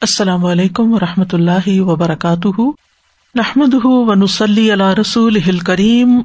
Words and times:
السلام 0.00 0.44
علیکم 0.44 0.92
و 0.92 0.98
رحمۃ 0.98 1.32
اللہ 1.32 1.80
وبرکاتہ۔ 1.80 2.60
نحمد 3.34 3.74
ونسلی 3.84 4.72
علیہ 4.72 5.00
رسول 5.00 5.58
کریم 5.58 6.20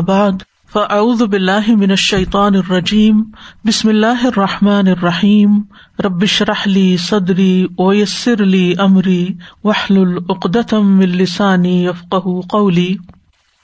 بعد، 0.00 0.32
فاعوذ 0.72 1.22
باللہ 1.22 1.68
من 1.68 1.90
الشیطان 1.90 2.54
الرجیم، 2.54 3.22
بسم 3.64 3.88
اللہ 3.88 4.24
الرحمٰن 4.24 4.88
الرحیم۔ 4.88 5.60
ربش 6.04 6.42
رحلی 6.42 6.96
صدری 6.96 7.66
اویسر 7.78 8.42
علی 8.42 8.74
عمری 8.78 9.28
وحل 9.64 9.98
العقدم 9.98 10.98
السانی 10.98 11.84
یفق 11.84 12.14
قولی۔ 12.48 12.96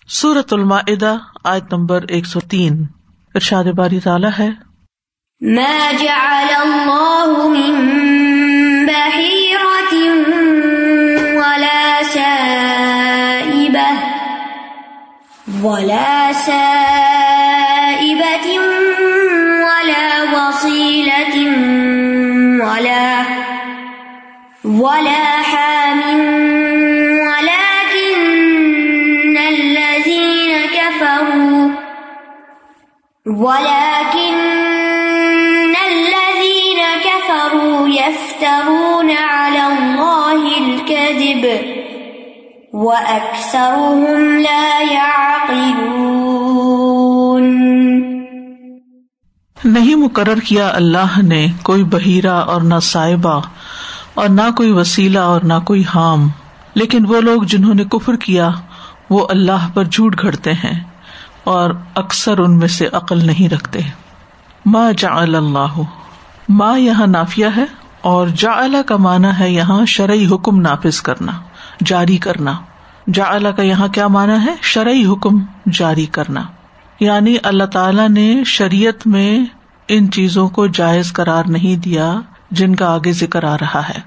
صورت 0.09 0.53
الماعدہ 0.53 1.17
آیت 1.45 1.75
نمبر 1.75 2.05
ایک 2.09 2.27
سو 2.27 2.41
تین۔ 2.41 2.85
ارشاد 3.35 3.65
باری 3.65 4.01
تعالیٰ 4.01 4.31
ہے۔ 4.39 4.51
ما 5.41 5.93
جعل 6.01 6.55
الله 6.61 7.51
من 7.51 8.04
ولا 15.75 16.33
سائبة 16.33 17.39
ولا 19.67 20.07
وصيلة 20.35 21.37
ولا 22.65 23.25
ولا 24.65 25.25
حام 25.51 26.01
ولكن 27.31 28.17
الذين 29.37 30.53
كفروا 30.79 31.71
ولكن 33.27 34.35
الذين 35.91 36.81
كفروا 37.09 37.89
يفترون 37.89 39.11
على 39.11 39.67
الله 39.67 40.41
الكذب 40.59 41.45
وأكثرهم 42.73 44.39
لا 44.39 44.81
يعقلون 44.81 45.14
نہیں 49.75 49.95
مقرر 49.95 50.41
کیا 50.41 50.69
اللہ 50.75 51.23
نے 51.23 51.47
کوئی 51.63 51.85
بحیرہ 51.85 52.33
اور 52.33 52.61
نہ 52.61 52.75
صاحبہ 52.83 53.41
اور 54.15 54.29
نہ 54.29 54.51
کوئی 54.57 54.73
وسیلہ 54.73 55.19
اور 55.19 55.41
نہ 55.41 55.53
کوئی 55.67 55.83
حام۔ 55.95 56.29
لیکن 56.75 57.07
وہ 57.07 57.21
لوگ 57.21 57.43
جنہوں 57.43 57.75
نے 57.75 57.85
کفر 57.85 58.17
کیا، 58.17 58.51
وہ 59.11 59.27
اللہ 59.31 59.69
پر 59.75 59.85
جھوٹ 59.85 60.23
گھڑتے 60.23 60.53
ہیں 60.53 60.83
اور 61.45 61.71
اکثر 61.95 62.39
ان 62.39 62.59
میں 62.59 62.69
سے 62.69 62.89
عقل 62.93 63.27
نہیں 63.27 63.49
رکھتے۔ 63.49 63.79
ما 64.67 64.91
جعل 64.99 65.35
اللہ۔ 65.35 65.81
ماں 66.49 66.79
یہاں 66.79 67.07
نافیہ 67.07 67.47
ہے 67.57 67.65
اور 68.01 68.29
جا 68.29 68.83
کا 68.87 68.97
مانا 68.97 69.39
ہے 69.39 69.51
یہاں 69.51 69.87
شرعی 69.87 70.27
حکم 70.27 70.61
نافذ 70.61 71.01
کرنا، 71.01 71.33
جاری 71.85 72.17
کرنا۔ 72.17 72.53
جا 73.15 73.51
کا 73.57 73.63
یہاں 73.63 73.89
کیا 73.89 74.09
مانا 74.09 74.45
ہے؟ 74.45 74.55
شرعی 74.63 75.07
حکم 75.07 75.39
جاری 75.73 76.07
کرنا۔ 76.07 76.43
یعنی 77.01 77.37
اللہ 77.43 77.65
تعالی 77.65 78.09
نے 78.09 78.45
شریعت 78.47 79.07
میں 79.07 79.45
ان 79.89 80.11
چیزوں 80.11 80.49
کو 80.49 80.67
جائز 80.67 81.13
قرار 81.13 81.45
نہیں 81.49 81.77
دیا 81.77 82.21
جن 82.51 82.75
کا 82.75 82.95
آگے 82.95 83.13
ذکر 83.13 83.45
آ 83.45 83.57
رہا 83.57 83.89
ہے۔ 83.89 84.01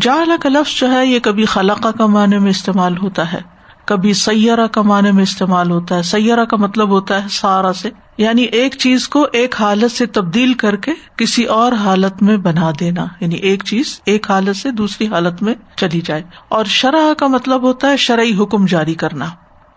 جا 0.00 0.16
کا 0.42 0.48
لفظ 0.48 0.80
جو 0.80 0.92
ہے، 0.92 1.06
یہ 1.06 1.18
کبھی 1.18 1.44
خلاقہ 1.44 1.88
کا 1.88 2.06
معنی 2.06 2.38
میں 2.38 2.50
استعمال 2.50 2.98
ہوتا 2.98 3.32
ہے، 3.32 3.40
کبھی 3.84 4.12
سیارہ 4.12 4.66
کا 4.66 4.82
معنی 4.82 5.12
میں 5.12 5.22
استعمال 5.22 5.70
ہوتا 5.70 5.96
ہے۔ 5.96 6.02
سیارہ 6.02 6.44
کا 6.44 6.56
مطلب 6.56 6.88
ہوتا 6.88 7.22
ہے 7.22 7.28
سارا 7.30 7.72
سے 7.72 7.90
یعنی 8.18 8.42
ایک 8.42 8.74
چیز 8.78 9.08
کو 9.08 9.26
ایک 9.32 9.54
حالت 9.60 9.90
سے 9.90 10.06
تبدیل 10.06 10.54
کر 10.54 10.76
کے 10.76 10.92
کسی 11.16 11.44
اور 11.44 11.72
حالت 11.72 12.22
میں 12.22 12.36
بنا 12.36 12.70
دینا۔ 12.80 13.06
یعنی 13.20 13.34
ایک 13.34 13.64
چیز 13.64 14.00
ایک 14.04 14.30
حالت 14.30 14.56
سے 14.56 14.70
دوسری 14.70 15.06
حالت 15.06 15.42
میں 15.42 15.54
چلی 15.76 16.00
جائے۔ 16.00 16.22
اور 16.48 16.64
شرح 16.64 17.14
کا 17.18 17.26
مطلب 17.26 17.62
ہوتا 17.62 17.90
ہے 17.90 17.96
شرعی 17.96 18.38
حکم 18.38 18.66
جاری 18.66 18.94
کرنا۔ 18.94 19.24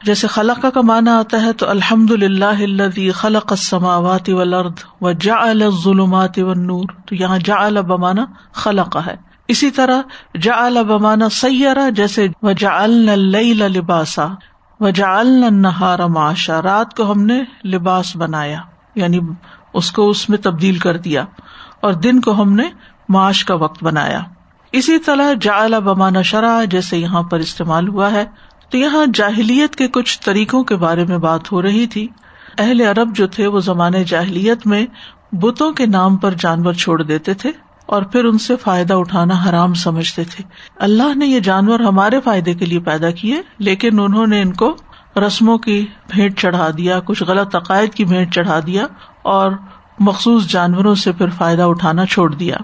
جیسے 0.06 0.28
خلق 0.28 0.66
کا 0.73 0.82
مانا 0.82 1.18
آتا 1.20 1.42
ہے 1.42 1.52
تو 1.54 1.70
الحمد 1.70 2.12
للہ 2.14 3.12
خلق 3.16 3.52
السماوات 3.52 4.30
والارض 4.30 4.84
و 5.02 5.12
جا 5.12 5.36
الظلمات 5.41 6.40
والنور، 6.40 6.90
تو 7.06 7.16
یہاں 7.16 7.38
جا 7.46 7.69
بمانا 7.81 8.25
خلق 8.53 8.97
ہے۔ 9.08 9.16
اسی 9.47 9.69
طرح 9.72 10.02
جا 10.42 10.81
بمانا 10.81 11.30
سیارہ 11.30 11.90
جیسے 11.90 12.28
و 12.42 12.52
جا 12.52 12.86
لباسا 12.86 14.28
و 14.80 14.90
جا 14.90 15.18
النہار 15.19 16.00
معاشا، 16.09 16.62
رات 16.62 16.96
کو 16.97 17.12
ہم 17.12 17.22
نے 17.22 17.42
لباس 17.68 18.16
بنایا 18.16 18.59
یعنی 18.96 19.19
اس 19.74 19.92
کو 19.92 20.09
اس 20.09 20.30
میں 20.30 20.38
تبدیل 20.38 20.78
کر 20.78 20.97
دیا، 20.97 21.25
اور 21.81 21.94
دن 21.94 22.22
کو 22.22 22.42
ہم 22.42 22.53
نے 22.53 22.69
معاش 23.09 23.46
کا 23.46 23.56
وقت 23.56 23.84
بنایا۔ 23.84 24.22
اسی 24.74 24.97
طرح 25.00 25.34
جا 25.42 25.80
بمانا 25.80 26.22
شرح 26.22 26.63
جیسے 26.66 26.97
یہاں 26.97 27.22
پر 27.24 27.40
استعمال 27.40 27.88
ہوا 27.88 28.12
ہے 28.12 28.25
تو 28.73 28.78
یہاں 28.78 29.06
جاہلیت 29.13 29.75
کے 29.75 29.88
کچھ 29.88 30.22
طریقوں 30.22 30.63
کے 30.63 30.75
بارے 30.75 31.06
میں 31.06 31.17
بات 31.17 31.51
ہو 31.51 31.61
رہی 31.61 31.88
تھی۔ 31.88 32.07
اہل 32.57 32.81
عرب 32.81 33.16
جو 33.16 33.28
تھے 33.28 33.47
وہ 33.47 33.59
زمانے 33.59 34.03
جاہلیت 34.03 34.67
میں 34.67 34.85
بتوں 35.31 35.72
کے 35.72 35.85
نام 35.85 36.17
پر 36.17 36.31
جانور 36.39 36.73
چھوڑ 36.73 37.03
دیتے 37.03 37.33
تھے 37.33 37.51
اور 37.85 38.01
پھر 38.01 38.25
ان 38.25 38.38
سے 38.38 38.56
فائدہ 38.56 38.94
اٹھانا 38.94 39.33
حرام 39.50 39.73
سمجھتے 39.73 40.23
تھے۔ 40.23 40.44
اللہ 40.75 41.17
نے 41.17 41.25
یہ 41.25 41.39
جانور 41.39 41.79
ہمارے 41.79 42.19
فائدے 42.22 42.53
کے 42.53 42.66
لیے 42.66 42.79
پیدا 42.79 43.09
کیے، 43.09 43.41
لیکن 43.57 44.00
انہوں 44.00 44.28
نے 44.28 44.41
ان 44.41 44.53
کو 44.53 44.75
رسموں 45.28 45.57
کی 45.57 45.85
بھیٹ 46.09 46.39
چڑھا 46.39 46.69
دیا، 46.78 47.00
کچھ 47.00 47.23
غلط 47.23 47.56
عقائد 47.56 47.94
کی 47.94 48.06
بھیٹ 48.06 48.33
چڑھا 48.33 48.59
دیا 48.67 48.85
اور 49.22 49.51
مخصوص 50.00 50.47
جانوروں 50.47 50.95
سے 50.95 51.12
پھر 51.12 51.29
فائدہ 51.29 51.62
اٹھانا 51.62 52.06
چھوڑ 52.06 52.35
دیا۔ 52.35 52.56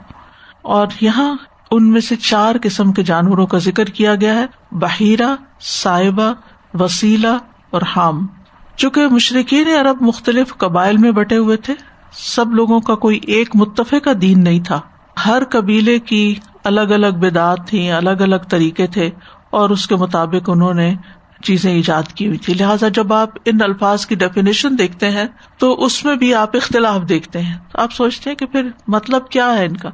اور 0.62 0.88
یہاں 1.02 1.36
ان 1.72 1.92
میں 1.92 2.02
سے 2.02 2.16
چار 2.16 2.56
قسم 2.64 2.92
کے 2.92 3.04
جانوروں 3.04 3.48
کا 3.48 3.58
ذکر 3.58 3.86
کیا 3.86 4.16
گیا 4.16 4.34
ہے۔ 4.34 4.59
بحیرہ 4.72 5.36
صاحبہ 5.62 6.34
وسیلہ 6.74 7.38
اور 7.70 7.82
حام۔ 7.96 8.28
چونکہ 8.76 9.08
مشرقین 9.08 9.68
عرب 9.68 9.98
مختلف 10.02 10.58
قبائل 10.58 10.98
میں 10.98 11.12
بٹے 11.12 11.38
ہوئے 11.38 11.58
تھے، 11.58 11.74
سب 12.14 12.54
لوگوں 12.54 12.80
کا 12.80 12.96
کوئی 12.96 13.20
ایک 13.28 13.50
متفق 13.56 14.04
کا 14.04 14.12
دین 14.22 14.44
نہیں 14.44 14.60
تھا۔ 14.60 14.82
ہر 15.26 15.44
قبیلے 15.50 16.00
کی 16.00 16.36
الگ 16.64 16.82
الگ 16.82 17.18
بدعت 17.20 17.68
تھی 17.68 17.92
الگ 17.92 18.10
الگ 18.10 18.36
طریقے 18.50 18.88
تھے 18.88 19.10
اور 19.50 19.70
اس 19.70 19.88
کے 19.88 19.96
مطابق 19.96 20.50
انہوں 20.50 20.74
نے 20.74 20.96
چیزیں 21.44 21.74
ایجاد 21.74 22.04
کی 22.04 22.28
ہوئی 22.28 22.38
تھی 22.38 22.54
لہٰذا 22.54 22.88
جب 22.88 23.14
آپ 23.14 23.30
ان 23.46 23.62
الفاظ 23.62 24.06
کی 24.06 24.16
ڈیفینیشن 24.16 24.78
دیکھتے 24.78 25.10
ہیں، 25.10 25.26
تو 25.58 25.86
اس 25.86 26.06
میں 26.06 26.16
بھی 26.16 26.34
آپ 26.34 26.56
اختلاف 26.56 27.10
دیکھتے 27.10 27.42
ہیں۔ 27.42 27.58
آپ 27.74 27.92
سوچتے 27.92 28.30
ہیں 28.30 28.38
کہ 28.38 28.46
پھر 28.46 28.70
مطلب 28.88 29.30
کیا 29.30 29.58
ہے 29.58 29.66
ان 29.66 29.78
کا؟ 29.78 29.90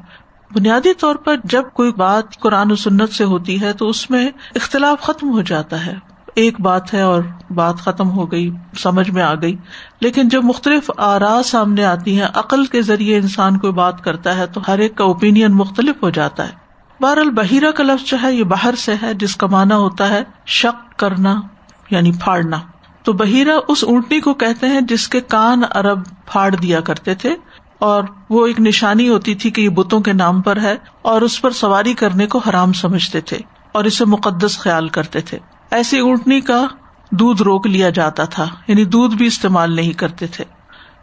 بنیادی 0.52 0.94
طور 0.94 1.16
پر 1.16 1.36
جب 1.44 1.64
کوئی 1.74 1.92
بات 1.92 2.40
قرآن 2.40 2.72
و 2.72 2.76
سنت 2.76 3.10
سے 3.10 3.24
ہوتی 3.24 3.62
ہے 3.62 3.74
تو 3.74 3.90
اس 3.90 4.10
میں 4.10 4.30
اختلاف 4.56 5.02
ختم 5.02 5.30
ہو 5.30 5.42
جاتا 5.42 5.86
ہے۔ 5.86 5.94
ایک 6.36 6.62
بات 6.62 6.94
ہے 6.94 7.02
اور 7.02 7.22
بات 7.50 7.78
ختم 7.78 8.10
ہو 8.10 8.32
گئی، 8.32 8.52
سمجھ 8.78 9.10
میں 9.10 9.24
آ 9.24 9.34
گئی۔ 9.34 9.58
لیکن 10.02 10.30
جب 10.30 10.44
مختلف 10.44 10.92
آرا 10.98 11.42
سامنے 11.46 11.86
آتی 11.86 12.20
ہیں، 12.20 12.28
عقل 12.34 12.66
کے 12.66 12.82
ذریعے 12.82 13.18
انسان 13.18 13.58
کوئی 13.58 13.74
بات 13.74 14.04
کرتا 14.04 14.38
ہے 14.38 14.48
تو 14.48 14.62
ہر 14.68 14.80
ایک 14.80 14.96
کا 14.96 15.04
اوپین 15.04 15.54
مختلف 15.54 16.04
ہو 16.04 16.10
جاتا 16.10 16.48
ہے۔ 16.48 16.54
بہر 17.00 17.18
البحیرہ 17.18 17.72
کا 17.72 17.84
لفظ 17.84 18.06
جو 18.06 18.18
ہے، 18.24 18.34
یہ 18.34 18.44
باہر 18.44 18.76
سے 18.76 18.94
ہے، 19.02 19.14
جس 19.14 19.36
کا 19.36 19.48
مانا 19.48 19.78
ہوتا 19.78 20.10
ہے 20.10 20.24
شک 20.46 21.00
کرنا 21.00 21.42
یعنی 21.90 22.12
پھاڑنا۔ 22.12 22.58
تو 23.04 23.14
بحیرہ 23.14 23.58
اس 23.68 23.84
اونٹنی 23.84 24.20
کو 24.20 24.34
کہتے 24.34 24.68
ہیں 24.68 24.82
جس 24.82 25.08
کے 25.08 25.22
کان 25.22 25.62
ارب 25.76 26.00
پھاڑ 26.26 26.56
دیا 26.56 26.80
کرتے 26.80 27.16
تھے۔ 27.16 27.36
اور 27.80 28.04
وہ 28.30 28.48
ایک 28.48 28.60
نشانی 28.60 29.10
ہوتی 29.10 29.36
تھی 29.36 29.50
کہ 29.50 29.62
یہ 29.62 29.70
بتوں 29.70 30.00
کے 30.00 30.14
نام 30.14 30.42
پر 30.42 30.58
ہے 30.62 30.76
اور 31.02 31.22
اس 31.22 31.42
پر 31.42 31.52
سواری 31.52 31.94
کرنے 31.94 32.28
کو 32.28 32.38
حرام 32.38 32.74
سمجھتے 32.74 33.22
تھے 33.22 33.38
اور 33.72 33.84
اسے 33.84 34.06
مقدس 34.06 34.60
خیال 34.60 34.88
کرتے 34.88 35.22
تھے۔ 35.22 35.40
ایسی 35.72 36.00
اونٹنی 36.00 36.42
کا 36.42 36.68
دودھ 37.12 37.42
روک 37.42 37.68
لیا 37.68 37.90
جاتا 37.90 38.24
تھا 38.26 38.46
یعنی 38.68 38.86
دودھ 38.86 39.16
بھی 39.16 39.26
استعمال 39.26 39.76
نہیں 39.76 39.94
کرتے 39.94 40.28
تھے۔ 40.28 40.44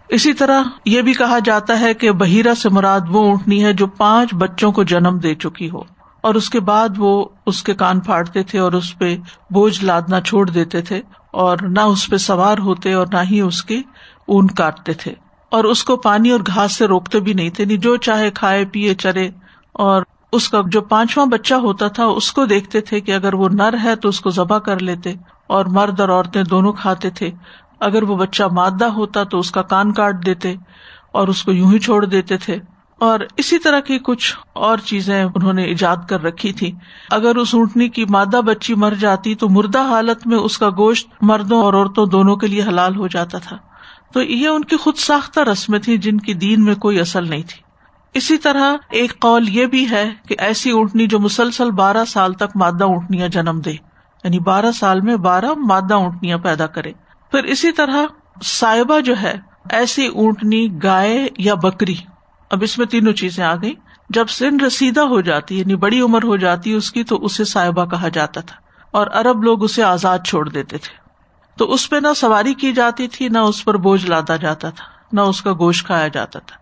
اسی 0.08 0.32
طرح 0.32 0.62
یہ 0.84 1.02
بھی 1.02 1.12
کہا 1.12 1.38
جاتا 1.44 1.80
ہے 1.80 1.94
کہ 1.94 2.12
بحیرہ 2.12 2.54
سے 2.54 2.68
مراد 2.68 3.00
وہ 3.08 3.24
اونٹنی 3.24 3.64
ہے 3.64 3.72
جو 3.72 3.86
پانچ 3.86 4.34
بچوں 4.34 4.72
کو 4.72 4.82
جنم 4.82 5.18
دے 5.18 5.34
چکی 5.34 5.70
ہو 5.70 5.80
اور 6.20 6.34
اس 6.34 6.50
کے 6.50 6.60
بعد 6.60 6.88
وہ 6.96 7.24
اس 7.46 7.62
کے 7.62 7.74
کان 7.74 8.00
پھاڑتے 8.00 8.42
تھے 8.42 8.58
اور 8.58 8.72
اس 8.72 8.98
پہ 8.98 9.16
بوجھ 9.50 9.84
لادنا 9.84 10.20
چھوڑ 10.20 10.50
دیتے 10.50 10.82
تھے 10.82 11.00
اور 11.30 11.58
نہ 11.62 11.80
اس 11.80 12.10
پہ 12.10 12.16
سوار 12.16 12.58
ہوتے 12.58 12.92
اور 12.92 13.06
نہ 13.12 13.18
ہی 13.30 13.40
اس 13.40 13.62
کے 13.62 13.76
اون 14.26 14.46
کاٹتے 14.46 14.92
تھے۔ 14.92 15.14
اور 15.52 15.64
اس 15.64 15.84
کو 15.84 15.96
پانی 15.96 16.30
اور 16.30 16.40
گھاس 16.46 16.72
سے 16.76 16.86
روکتے 16.86 17.20
بھی 17.20 17.32
نہیں 17.32 17.50
تھے۔ 17.50 17.64
جو 17.64 17.96
چاہے 17.96 18.30
کھائے، 18.30 18.64
پیے، 18.64 18.94
چرے۔ 18.94 19.30
اور 19.72 20.02
اس 20.32 20.48
کا 20.48 20.60
جو 20.66 20.80
پانچواں 20.80 21.26
بچہ 21.26 21.54
ہوتا 21.54 21.88
تھا، 21.88 22.04
اس 22.04 22.32
کو 22.32 22.46
دیکھتے 22.46 22.80
تھے 22.80 23.00
کہ 23.00 23.12
اگر 23.12 23.34
وہ 23.34 23.48
نر 23.48 23.74
ہے 23.84 23.96
تو 23.96 24.08
اس 24.08 24.20
کو 24.20 24.30
ذبح 24.30 24.58
کر 24.58 24.78
لیتے 24.78 25.14
اور 25.46 25.64
مرد 25.64 26.00
اور 26.00 26.08
عورتیں 26.08 26.42
دونوں 26.42 26.72
کھاتے 26.72 27.10
تھے۔ 27.10 27.30
اگر 27.80 28.02
وہ 28.02 28.16
بچہ 28.16 28.42
مادہ 28.52 28.84
ہوتا 28.84 29.24
تو 29.24 29.38
اس 29.38 29.50
کا 29.50 29.62
کان 29.62 29.92
کاٹ 29.92 30.26
دیتے 30.26 30.54
اور 31.12 31.28
اس 31.28 31.42
کو 31.44 31.52
یوں 31.52 31.72
ہی 31.72 31.78
چھوڑ 31.78 32.04
دیتے 32.04 32.36
تھے۔ 32.36 32.56
اور 32.98 33.20
اسی 33.36 33.58
طرح 33.58 33.80
کی 33.80 33.98
کچھ 33.98 34.36
اور 34.52 34.78
چیزیں 34.78 35.24
انہوں 35.24 35.52
نے 35.52 35.62
ایجاد 35.62 35.96
کر 36.08 36.22
رکھی 36.22 36.52
تھی۔ 36.52 36.72
اگر 37.10 37.36
اس 37.36 37.54
اونٹنی 37.54 37.88
کی 37.88 38.04
مادہ 38.04 38.40
بچی 38.46 38.74
مر 38.74 38.94
جاتی 39.00 39.34
تو 39.34 39.48
مردہ 39.48 39.82
حالت 39.82 40.26
میں 40.26 40.38
اس 40.38 40.58
کا 40.58 40.68
گوشت 40.70 41.08
مردوں 41.20 41.62
اور 41.62 41.74
عورتوں 41.74 42.06
دونوں 42.06 42.36
کے 42.36 42.46
لیے 42.46 42.62
حلال 42.62 42.96
ہو 42.96 43.06
جاتا 43.06 43.38
تھا۔ 43.38 43.56
تو 44.12 44.22
یہ 44.22 44.48
ان 44.48 44.64
کی 44.64 44.76
خود 44.76 44.96
ساختہ 44.96 45.40
رسمیں 45.40 45.78
تھی 45.78 45.98
جن 45.98 46.18
کی 46.18 46.34
دین 46.34 46.64
میں 46.64 46.74
کوئی 46.74 47.00
اصل 47.00 47.30
نہیں 47.30 47.42
تھی۔ 47.42 47.62
اسی 48.14 48.38
طرح 48.38 48.76
ایک 48.90 49.20
قول 49.20 49.48
یہ 49.48 49.66
بھی 49.66 49.90
ہے 49.90 50.10
کہ 50.28 50.34
ایسی 50.38 50.70
اونٹنی 50.70 51.06
جو 51.06 51.18
مسلسل 51.18 51.70
بارہ 51.70 52.04
سال 52.04 52.32
تک 52.32 52.56
مادہ 52.56 52.84
اونٹنیاں 52.84 53.28
جنم 53.28 53.60
دے 53.64 53.70
یعنی 53.70 54.38
بارہ 54.38 54.72
سال 54.72 55.00
میں 55.00 55.16
بارہ 55.16 55.54
مادہ 55.56 55.94
اونٹنیاں 55.94 56.38
پیدا 56.38 56.66
کرے۔ 56.66 56.92
پھر 57.30 57.44
اسی 57.44 57.72
طرح 57.72 58.04
سائبہ 58.44 59.00
جو 59.00 59.14
ہے، 59.22 59.34
ایسی 59.70 60.06
اونٹنی، 60.06 60.68
گائے 60.82 61.28
یا 61.38 61.54
بکری۔ 61.54 61.94
اب 62.50 62.62
اس 62.62 62.78
میں 62.78 62.86
تینوں 62.86 63.12
چیزیں 63.12 63.44
آ 63.44 63.54
گئی 63.54 63.74
جب 64.10 64.26
سن 64.28 64.60
رسیدہ 64.60 65.00
ہو 65.00 65.20
جاتی 65.20 65.58
یعنی 65.58 65.76
بڑی 65.76 66.00
عمر 66.00 66.22
ہو 66.22 66.36
جاتی، 66.36 66.72
اس 66.72 66.92
کی 66.92 67.04
تو 67.04 67.24
اسے 67.24 67.44
صاحبہ 67.44 67.84
کہا 67.84 68.08
جاتا 68.08 68.40
تھا۔ 68.40 68.56
اور 68.90 69.06
ارب 69.14 69.42
لوگ 69.42 69.64
اسے 69.64 69.82
آزاد 69.82 70.18
چھوڑ 70.26 70.48
دیتے 70.48 70.78
تھے۔ 70.78 71.01
تو 71.56 71.72
اس 71.72 71.90
پہ 71.90 71.96
نہ 71.96 72.08
سواری 72.16 72.54
کی 72.54 72.72
جاتی 72.72 73.08
تھی، 73.08 73.28
نہ 73.28 73.38
اس 73.38 73.64
پر 73.64 73.76
بوجھ 73.76 74.06
لادا 74.06 74.36
جاتا 74.36 74.70
تھا، 74.70 74.84
نہ 75.12 75.20
اس 75.20 75.42
کا 75.42 75.52
گوشت 75.52 75.86
کھایا 75.86 76.08
جاتا 76.08 76.38
تھا۔ 76.38 76.56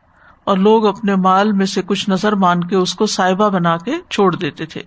اور 0.45 0.57
لوگ 0.57 0.87
اپنے 0.87 1.15
مال 1.15 1.53
میں 1.53 1.67
سے 1.67 1.83
کچھ 1.83 2.11
نظر 2.11 2.33
مان 2.33 2.65
کے 2.65 2.77
اس 2.77 2.95
کو 2.95 3.07
صاحبہ 3.07 3.49
بنا 3.49 3.77
کے 3.77 3.93
چھوڑ 4.11 4.37
دیتے 4.37 4.67
تھے۔ 4.67 4.83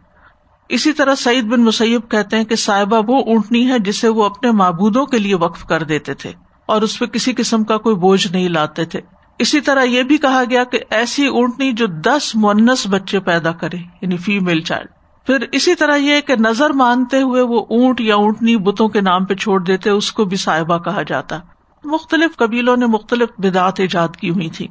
اسی 0.69 0.93
طرح 0.93 1.15
سعید 1.15 1.43
بن 1.43 1.61
مسیب 1.61 2.11
کہتے 2.11 2.37
ہیں 2.37 2.43
کہ 2.43 2.55
صاحبہ 2.55 3.01
وہ 3.07 3.23
اونٹنی 3.23 3.71
ہے 3.71 3.79
جسے 3.79 4.07
وہ 4.07 4.25
اپنے 4.25 4.51
معبودوں 4.51 5.05
کے 5.05 5.19
لیے 5.19 5.35
وقف 5.35 5.65
کر 5.65 5.83
دیتے 5.83 6.13
تھے 6.13 6.31
اور 6.65 6.81
اس 6.81 6.99
پہ 6.99 7.05
کسی 7.05 7.33
قسم 7.33 7.63
کا 7.63 7.77
کوئی 7.77 7.95
بوجھ 7.95 8.27
نہیں 8.27 8.49
لاتے 8.49 8.85
تھے۔ 8.85 9.01
اسی 9.39 9.61
طرح 9.61 9.83
یہ 9.83 10.03
بھی 10.03 10.17
کہا 10.17 10.43
گیا 10.49 10.63
کہ 10.63 10.79
ایسی 10.89 11.27
اونٹنی 11.27 11.71
جو 11.71 11.85
دس 11.85 12.35
مونس 12.35 12.87
بچے 12.89 13.19
پیدا 13.19 13.51
کرے 13.51 13.77
یعنی 14.01 14.17
فیمل 14.17 14.61
چائلڈ 14.61 15.02
پھر 15.25 15.37
اسی 15.51 15.75
طرح 15.75 15.95
یہ 15.95 16.21
کہ 16.21 16.35
نظر 16.35 16.69
مانتے 16.69 17.21
ہوئے 17.21 17.41
وہ 17.41 17.65
اونٹ 17.69 18.01
یا 18.01 18.15
اونٹنی 18.15 18.57
بتوں 18.57 18.87
کے 18.87 19.01
نام 19.01 19.25
پہ 19.25 19.33
چھوڑ 19.33 19.63
دیتے، 19.63 19.89
اس 19.89 20.11
کو 20.11 20.25
بھی 20.25 20.37
صاحبہ 20.37 20.77
کہا 20.77 21.01
جاتا۔ 21.01 21.37
مختلف 21.83 22.37
قبیلوں 22.37 22.77
نے 22.77 22.85
مختلف 22.85 23.29
بدعت 23.37 23.79
ایجاد 23.79 24.07
کی 24.07 24.29
ہوئی 24.29 24.49
تھی۔ 24.49 24.67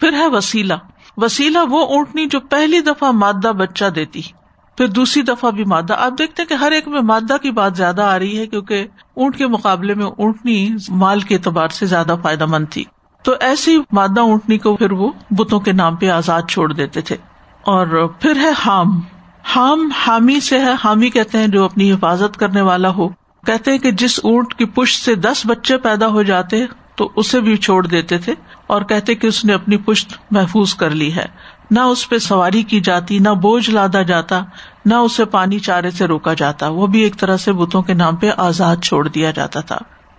پھر 0.00 0.12
ہے 0.12 0.26
وسیلہ۔ 0.26 0.74
وسیلہ 1.16 1.58
وہ 1.70 1.86
اونٹنی 1.86 2.26
جو 2.26 2.40
پہلی 2.40 2.80
دفعہ 2.80 3.10
مادہ 3.10 3.52
بچہ 3.52 3.84
دیتی۔ 3.84 4.22
پھر 4.76 4.86
دوسری 4.86 5.22
دفعہ 5.22 5.50
بھی 5.50 5.64
مادہ۔ 5.64 5.94
آپ 5.94 6.12
دیکھتے 6.18 6.44
کہ 6.44 6.54
ہر 6.54 6.72
ایک 6.72 6.88
میں 6.88 7.00
مادہ 7.00 7.36
کی 7.42 7.50
بات 7.50 7.76
زیادہ 7.76 8.02
آ 8.02 8.18
رہی 8.18 8.38
ہے 8.38 8.46
کیونکہ 8.46 8.86
اونٹ 9.16 9.36
کے 9.36 9.46
مقابلے 9.46 9.94
میں 9.94 10.06
اونٹنی 10.06 10.68
مال 10.88 11.20
کے 11.20 11.34
اعتبار 11.34 11.68
سے 11.68 11.86
زیادہ 11.86 12.16
فائدہ 12.22 12.46
مند 12.46 12.64
تھی۔ 12.70 12.84
تو 13.22 13.32
ایسی 13.40 13.78
مادہ 13.92 14.20
اونٹنی 14.20 14.58
کو 14.58 14.76
پھر 14.76 14.92
وہ 14.92 15.10
بتوں 15.30 15.60
کے 15.60 15.72
نام 15.72 15.96
پہ 15.96 16.08
آزاد 16.08 16.42
چھوڑ 16.48 16.72
دیتے 16.72 17.00
تھے۔ 17.00 17.16
اور 17.62 18.08
پھر 18.20 18.36
ہے 18.36 18.50
حام۔ 18.66 19.00
حام 19.54 19.90
حامی 20.06 20.40
سے 20.40 20.60
ہے، 20.60 20.72
حامی 20.84 21.10
کہتے 21.10 21.38
ہیں 21.38 21.48
جو 21.48 21.64
اپنی 21.64 21.92
حفاظت 21.92 22.36
کرنے 22.36 22.60
والا 22.60 22.90
ہو۔ 22.90 23.08
کہتے 23.46 23.70
ہیں 23.70 23.78
کہ 23.78 23.90
جس 23.90 24.20
اونٹ 24.22 24.54
کی 24.54 24.64
پشت 24.64 25.04
سے 25.04 25.14
دس 25.14 25.42
بچے 25.46 25.76
پیدا 25.76 26.06
ہو 26.06 26.22
جاتے، 26.22 26.64
تو 26.96 27.10
اسے 27.16 27.40
بھی 27.40 27.56
چھوڑ 27.56 27.86
دیتے 27.86 28.18
تھے۔ 28.18 28.34
اور 28.66 28.82
کہتے 28.82 29.14
کہ 29.14 29.26
اس 29.26 29.44
نے 29.44 29.54
اپنی 29.54 29.76
پشت 29.76 30.14
محفوظ 30.30 30.74
کر 30.74 30.90
لی 30.90 31.14
ہے۔ 31.14 31.26
نہ 31.70 31.80
اس 31.80 32.08
پہ 32.08 32.18
سواری 32.18 32.62
کی 32.62 32.80
جاتی، 32.80 33.18
نہ 33.18 33.28
بوجھ 33.28 33.70
لادا 33.70 34.02
جاتا، 34.02 34.40
نہ 34.84 34.94
اسے 34.94 35.24
پانی 35.24 35.58
چارے 35.58 35.90
سے 35.90 36.06
روکا 36.06 36.34
جاتا۔ 36.34 36.68
وہ 36.68 36.86
بھی 36.86 37.00
ایک 37.00 37.16
طرح 37.18 37.36
سے 37.36 37.52
بتوں 37.52 37.82
کے 37.82 37.94
نام 37.94 38.16
پہ 38.16 38.30
آزاد 38.36 38.76
چھوڑ 38.84 39.08
دیا 39.08 39.30
جاتا 39.30 39.60
تھا۔ 39.60 39.78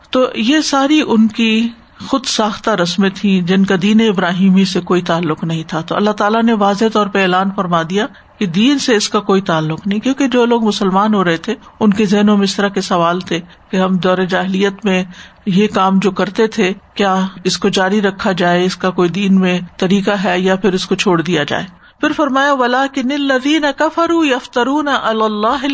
تو 0.09 0.25
یہ 0.35 0.59
ساری 0.59 1.01
ان 1.07 1.27
کی 1.27 1.69
خود 2.05 2.25
ساختہ 2.25 2.69
رسمیں 2.69 3.09
تھیں 3.15 3.41
جن 3.41 3.65
کا 3.65 3.75
دین 3.81 4.01
ابراہیمی 4.01 4.65
سے 4.65 4.81
کوئی 4.81 5.01
تعلق 5.01 5.43
نہیں 5.43 5.63
تھا۔ 5.67 5.81
تو 5.81 5.95
اللہ 5.95 6.11
تعالیٰ 6.11 6.43
نے 6.43 6.53
واضح 6.53 6.85
طور 6.93 7.07
پہ 7.07 7.21
اعلان 7.21 7.49
فرما 7.55 7.81
دیا 7.89 8.05
کہ 8.39 8.45
دین 8.45 8.79
سے 8.79 8.95
اس 8.95 9.09
کا 9.09 9.19
کوئی 9.19 9.41
تعلق 9.41 9.87
نہیں، 9.87 9.99
کیونکہ 9.99 10.27
جو 10.27 10.45
لوگ 10.45 10.63
مسلمان 10.63 11.13
ہو 11.13 11.23
رہے 11.23 11.37
تھے، 11.37 11.55
ان 11.79 11.93
کے 11.93 12.05
ذہنوں 12.05 12.37
میں 12.37 12.43
اس 12.43 12.55
طرح 12.55 12.67
کے 12.67 12.81
سوال 12.81 13.19
تھے 13.19 13.39
کہ 13.71 13.77
ہم 13.77 13.95
دور 13.95 14.17
جاہلیت 14.17 14.85
میں 14.85 15.03
یہ 15.45 15.67
کام 15.73 15.99
جو 15.99 16.11
کرتے 16.11 16.47
تھے، 16.47 16.73
کیا 16.93 17.27
اس 17.43 17.57
کو 17.57 17.69
جاری 17.69 18.01
رکھا 18.01 18.31
جائے، 18.31 18.65
اس 18.65 18.75
کا 18.75 18.89
کوئی 18.89 19.09
دین 19.09 19.39
میں 19.39 19.59
طریقہ 19.77 20.11
ہے 20.23 20.39
یا 20.39 20.55
پھر 20.55 20.73
اس 20.73 20.85
کو 20.85 20.95
چھوڑ 20.95 21.21
دیا 21.21 21.43
جائے۔ 21.43 21.65
پھر 22.01 22.11
فرمایا 22.11 22.53
ولا 22.53 22.85
کہ 22.93 23.03
نل 23.03 23.21
لدین 23.21 23.65
کفرو 23.77 24.25
یفترون 24.25 24.87
اللہ 24.87 25.65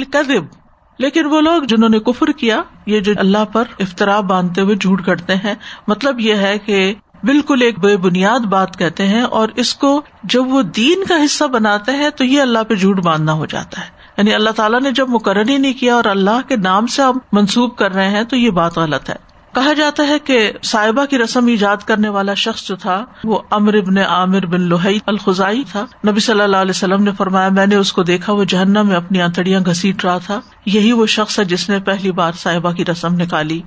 لیکن 0.97 1.25
وہ 1.25 1.41
لوگ 1.41 1.63
جنہوں 1.63 1.89
نے 1.89 1.99
کفر 1.99 2.25
کیا، 2.25 2.61
یہ 2.85 2.99
جو 2.99 3.13
اللہ 3.17 3.45
پر 3.51 3.63
افطرا 3.79 4.19
باندھتے 4.19 4.61
ہوئے 4.61 4.75
جھوٹ 4.75 5.05
کرتے 5.05 5.35
ہیں 5.35 5.53
مطلب 5.87 6.19
یہ 6.19 6.33
ہے 6.33 6.57
کہ 6.59 6.93
بالکل 7.23 7.61
ایک 7.61 7.79
بے 7.79 7.97
بنیاد 7.97 8.39
بات 8.39 8.79
کہتے 8.79 9.07
ہیں 9.07 9.21
اور 9.21 9.49
اس 9.55 9.75
کو 9.75 10.01
جب 10.23 10.47
وہ 10.47 10.61
دین 10.61 11.03
کا 11.09 11.15
حصہ 11.25 11.43
بناتے 11.43 11.91
ہیں 11.91 12.09
تو 12.09 12.23
یہ 12.25 12.41
اللہ 12.41 12.59
پہ 12.67 12.75
جھوٹ 12.75 13.03
باندھنا 13.03 13.33
ہو 13.33 13.45
جاتا 13.45 13.81
ہے۔ 13.81 13.85
یعنی 14.17 14.33
اللہ 14.33 14.49
تعالیٰ 14.49 14.81
نے 14.81 14.91
جب 14.91 15.09
مقرر 15.09 15.49
ہی 15.49 15.57
نہیں 15.57 15.73
کیا 15.73 15.95
اور 15.95 16.05
اللہ 16.05 16.47
کے 16.47 16.55
نام 16.55 16.87
سے 16.87 17.01
آپ 17.01 17.15
منسوب 17.31 17.75
کر 17.75 17.91
رہے 17.91 18.09
ہیں 18.09 18.23
تو 18.23 18.35
یہ 18.35 18.49
بات 18.49 18.77
غلط 18.77 19.09
ہے۔ 19.09 19.32
کہا 19.53 19.73
جاتا 19.73 20.07
ہے 20.07 20.19
کہ 20.19 20.51
صاحبہ 20.63 21.05
کی 21.05 21.17
رسم 21.17 21.47
ایجاد 21.47 21.77
کرنے 21.77 22.09
والا 22.09 22.33
شخص 22.33 22.67
جو 22.67 22.75
تھا، 22.75 23.05
وہ 23.23 23.39
امر 23.49 23.73
ابن 23.73 23.97
عامر 23.97 24.45
بن 24.45 24.61
لوہئی 24.61 24.99
الخائی 25.05 25.63
تھا۔ 25.71 25.85
نبی 26.07 26.19
صلی 26.19 26.41
اللہ 26.41 26.57
علیہ 26.57 26.69
وسلم 26.69 27.03
نے 27.03 27.11
فرمایا، 27.17 27.49
میں 27.49 27.67
نے 27.67 27.75
اس 27.75 27.93
کو 27.93 28.03
دیکھا، 28.03 28.33
وہ 28.33 28.43
جہنم 28.43 28.87
میں 28.87 28.95
اپنی 28.95 29.21
آنتڑیاں 29.21 29.59
گھسیٹ 29.65 30.05
رہا 30.05 30.17
تھا۔ 30.17 30.39
یہی 30.65 30.91
وہ 30.91 31.05
شخص 31.05 31.39
ہے 31.39 31.45
جس 31.45 31.69
نے 31.69 31.79
پہلی 31.79 32.11
بار 32.11 32.31
صاحبہ 32.31 32.71
کی 32.71 32.85
رسم 32.85 33.13
نکالی۔ 33.13 33.61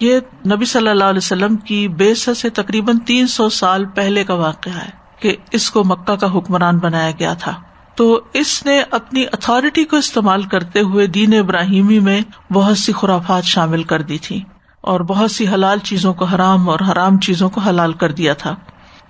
یہ 0.00 0.20
نبی 0.52 0.64
صلی 0.64 0.88
اللہ 0.88 1.04
علیہ 1.04 1.18
وسلم 1.18 1.56
کی 1.56 1.88
بے 1.88 2.14
سے 2.14 2.48
تقریباً 2.48 2.98
تین 2.98 3.26
سو 3.26 3.48
سال 3.48 3.84
پہلے 3.84 4.24
کا 4.24 4.34
واقعہ 4.34 4.72
ہے 4.72 4.90
کہ 5.20 5.36
اس 5.52 5.70
کو 5.70 5.84
مکہ 5.84 6.16
کا 6.16 6.38
حکمران 6.38 6.78
بنایا 6.78 7.10
گیا 7.10 7.34
تھا۔ 7.34 7.54
تو 7.94 8.20
اس 8.32 8.66
نے 8.66 8.82
اپنی 8.90 9.24
اتارٹی 9.32 9.84
کو 9.84 9.96
استعمال 9.96 10.42
کرتے 10.42 10.80
ہوئے 10.80 11.06
دین 11.06 11.34
ابراہیمی 11.38 11.98
میں 11.98 12.20
بہت 12.52 12.78
سی 12.78 12.92
خرافات 12.92 13.44
شامل 13.44 13.82
کر 13.82 14.02
دی 14.02 14.18
تھی 14.18 14.42
اور 14.80 15.00
بہت 15.00 15.30
سی 15.30 15.48
حلال 15.48 15.78
چیزوں 15.78 16.14
کو 16.14 16.24
حرام 16.24 16.68
اور 16.68 16.78
حرام 16.92 17.20
چیزوں 17.20 17.50
کو 17.50 17.60
حلال 17.60 17.92
کر 17.92 18.12
دیا 18.12 18.32
تھا۔ 18.32 18.56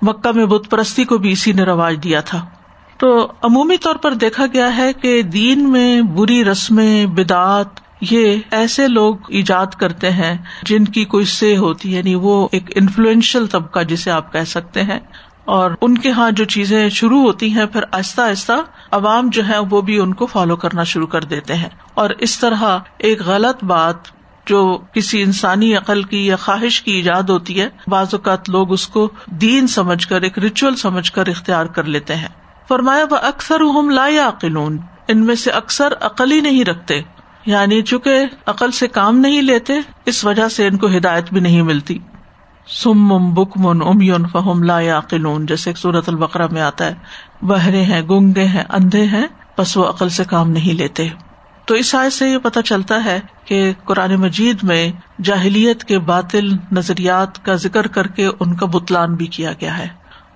مکہ 0.03 0.33
میں 0.33 0.47
بت 0.47 0.71
پرستی 0.71 1.05
کو 1.05 1.19
بھی 1.19 1.33
اسی 1.33 1.53
نے 1.53 1.63
رواج 1.63 1.97
دیا 2.05 2.21
تھا۔ 2.21 2.47
تو 2.99 3.33
عمومی 3.43 3.77
طور 3.77 3.97
پر 3.97 4.15
دیکھا 4.15 4.47
گیا 4.53 4.77
ہے 4.77 4.93
کہ 4.93 5.23
دین 5.23 5.71
میں 5.73 6.03
بری 6.03 6.45
رسمیں 6.45 7.07
بدعت 7.07 7.69
یہ 8.01 8.37
ایسے 8.51 8.89
لوگ 8.89 9.17
ایجاد 9.29 9.67
کرتے 9.67 10.11
ہیں 10.11 10.39
جن 10.63 10.85
کی 10.85 11.05
کوئی 11.05 11.25
سے 11.25 11.57
ہوتی 11.57 11.97
یعنی 11.97 12.15
وہ 12.15 12.49
ایک 12.53 12.73
انفلوئنشل 12.75 13.47
طبقہ 13.47 13.81
جسے 13.81 14.11
آپ 14.11 14.33
کہہ 14.33 14.45
سکتے 14.47 14.83
ہیں۔ 14.83 15.01
اور 15.45 15.71
ان 15.81 15.99
کے 15.99 16.09
یہاں 16.09 16.31
جو 16.31 16.45
چیزیں 16.45 16.89
شروع 16.89 17.23
ہوتی 17.23 17.51
ہیں، 17.51 17.67
پھر 17.67 17.81
آہستہ 17.93 18.21
آہستہ 18.21 18.53
عوام 18.91 19.29
جو 19.33 19.49
ہے 19.49 19.59
وہ 19.59 19.81
بھی 19.81 19.99
ان 19.99 20.15
کو 20.15 20.27
فالو 20.27 20.57
کرنا 20.57 20.85
شروع 20.85 21.07
کر 21.07 21.25
دیتے 21.25 21.55
ہیں۔ 21.55 21.69
اور 21.95 22.11
اس 22.11 22.41
طرح 22.41 22.79
ایک 22.99 23.23
غلط 23.23 23.65
بات 23.65 24.20
جو 24.51 24.79
کسی 24.93 25.23
انسانی 25.23 25.77
عقل 25.77 26.03
کی 26.03 26.27
یا 26.27 26.37
خواہش 26.37 26.83
کی 26.83 26.93
ایجاد 26.93 27.23
ہوتی 27.23 27.61
ہے، 27.61 27.69
بعض 27.87 28.09
اوقات 28.13 28.51
لوگ 28.51 28.73
اس 28.73 28.89
کو 28.89 29.11
دین 29.27 29.67
سمجھ 29.67 30.09
کر، 30.09 30.23
ایک 30.23 30.39
ریچول 30.39 30.77
سمجھ 30.77 31.13
کر 31.13 31.27
اختیار 31.27 31.67
کر 31.67 31.85
لیتے 31.85 32.17
ہیں۔ 32.17 32.29
فرمایا 32.69 33.05
وہ 33.11 33.17
اکثر 33.23 33.61
ہم 33.61 33.91
لا 33.91 34.09
عقلون 34.29 34.79
ان 35.09 35.27
میں 35.27 35.35
سے 35.35 35.51
اکثر 35.51 35.89
عقل 36.01 36.33
ہی 36.33 36.41
نہیں 36.41 36.65
رکھتے۔ 36.65 37.01
یعنی 37.47 37.83
چونکہ 37.83 38.11
عقل 38.47 38.71
سے 38.71 38.89
کام 38.89 39.19
نہیں 39.19 39.43
لیتے، 39.43 39.73
اس 40.07 40.25
وجہ 40.25 40.49
سے 40.49 40.67
ان 40.67 40.77
کو 40.77 40.87
ہدایت 40.87 41.33
بھی 41.33 41.41
نہیں 41.41 41.63
ملتی۔ 41.63 41.99
سم 42.67 43.35
بک 43.35 43.57
من 43.57 43.83
ام 43.83 44.01
یون 44.01 44.29
فہم 44.29 44.63
لا 44.63 44.99
عقلون 44.99 45.47
جیسے 45.47 45.73
سورت 45.77 46.09
البقرا 46.09 46.47
میں 46.51 46.63
آتا 46.63 46.87
ہے۔ 46.87 46.95
بہرے 47.43 47.83
ہیں 47.83 48.03
گنگے 48.03 48.45
ہیں، 48.45 48.65
اندھے 48.69 49.05
ہیں، 49.05 49.27
بس 49.59 49.77
وہ 49.77 49.89
عقل 49.89 50.09
سے 50.09 50.25
کام 50.25 50.51
نہیں 50.51 50.75
لیتے۔ 50.75 51.09
تو 51.71 51.77
اس 51.77 51.95
آئے 51.95 52.11
سے 52.11 52.29
یہ 52.29 52.39
پتا 52.39 52.63
چلتا 52.63 53.05
ہے 53.05 53.21
کہ 53.45 53.73
قرآن 53.85 54.15
مجید 54.15 54.57
میں 54.63 54.93
جاہلیت 55.23 55.85
کے 55.85 55.99
باطل 55.99 56.57
نظریات 56.73 57.45
کا 57.45 57.55
ذکر 57.55 57.87
کر 57.87 58.07
کے 58.07 58.27
ان 58.41 58.57
کا 58.57 58.67
بتلان 58.67 59.15
بھی 59.15 59.27
کیا 59.27 59.53
گیا 59.61 59.79
ہے۔ 59.79 59.87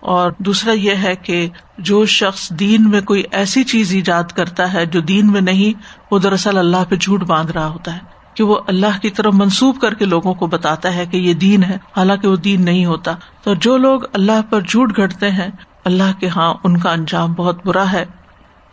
اور 0.00 0.32
دوسرا 0.38 0.72
یہ 0.72 0.94
ہے 1.02 1.16
کہ 1.16 1.48
جو 1.78 2.06
شخص 2.06 2.50
دین 2.50 2.90
میں 2.90 3.00
کوئی 3.00 3.22
ایسی 3.30 3.64
چیز 3.64 3.94
ایجاد 3.94 4.24
کرتا 4.24 4.72
ہے 4.72 4.86
جو 4.86 5.00
دین 5.00 5.32
میں 5.32 5.40
نہیں، 5.40 5.80
وہ 6.10 6.18
دراصل 6.18 6.58
اللہ 6.58 6.84
پہ 6.88 6.96
جھوٹ 6.96 7.22
باندھ 7.22 7.52
رہا 7.52 7.66
ہوتا 7.66 7.94
ہے 7.94 7.98
کہ 8.34 8.44
وہ 8.44 8.58
اللہ 8.66 9.00
کی 9.02 9.10
طرف 9.10 9.34
منسوب 9.34 9.80
کر 9.80 9.94
کے 9.94 10.04
لوگوں 10.04 10.34
کو 10.34 10.46
بتاتا 10.46 10.94
ہے 10.94 11.06
کہ 11.06 11.16
یہ 11.16 11.34
دین 11.34 11.62
ہے، 11.62 11.78
حالانکہ 11.96 12.28
وہ 12.28 12.36
دین 12.36 12.64
نہیں 12.64 12.84
ہوتا۔ 12.84 13.12
تو 13.42 13.54
جو 13.54 13.76
لوگ 13.76 14.00
اللہ 14.12 14.40
پر 14.50 14.60
جھوٹ 14.60 14.96
گھڑتے 14.96 15.30
ہیں، 15.30 15.48
اللہ 15.84 16.20
کے 16.20 16.28
ہاں 16.28 16.54
ان 16.64 16.76
کا 16.76 16.90
انجام 16.90 17.32
بہت 17.32 17.66
برا 17.66 17.92
ہے۔ 17.92 18.04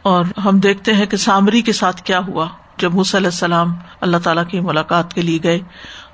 اور 0.02 0.26
ہم 0.46 0.60
دیکھتے 0.60 0.94
ہیں 0.94 1.06
کہ 1.06 1.18
سامری 1.18 1.62
کے 1.62 1.74
ساتھ 1.74 2.02
کیا 2.02 2.20
ہوا۔ 2.28 2.48
جب 2.78 2.96
علیہ 3.16 3.28
السلام 3.28 3.76
اللہ 4.02 4.18
تعالیٰ 4.18 4.48
کی 4.48 4.60
ملاقات 4.60 5.14
کے 5.14 5.22
لیے 5.22 5.40
گئے 5.44 5.60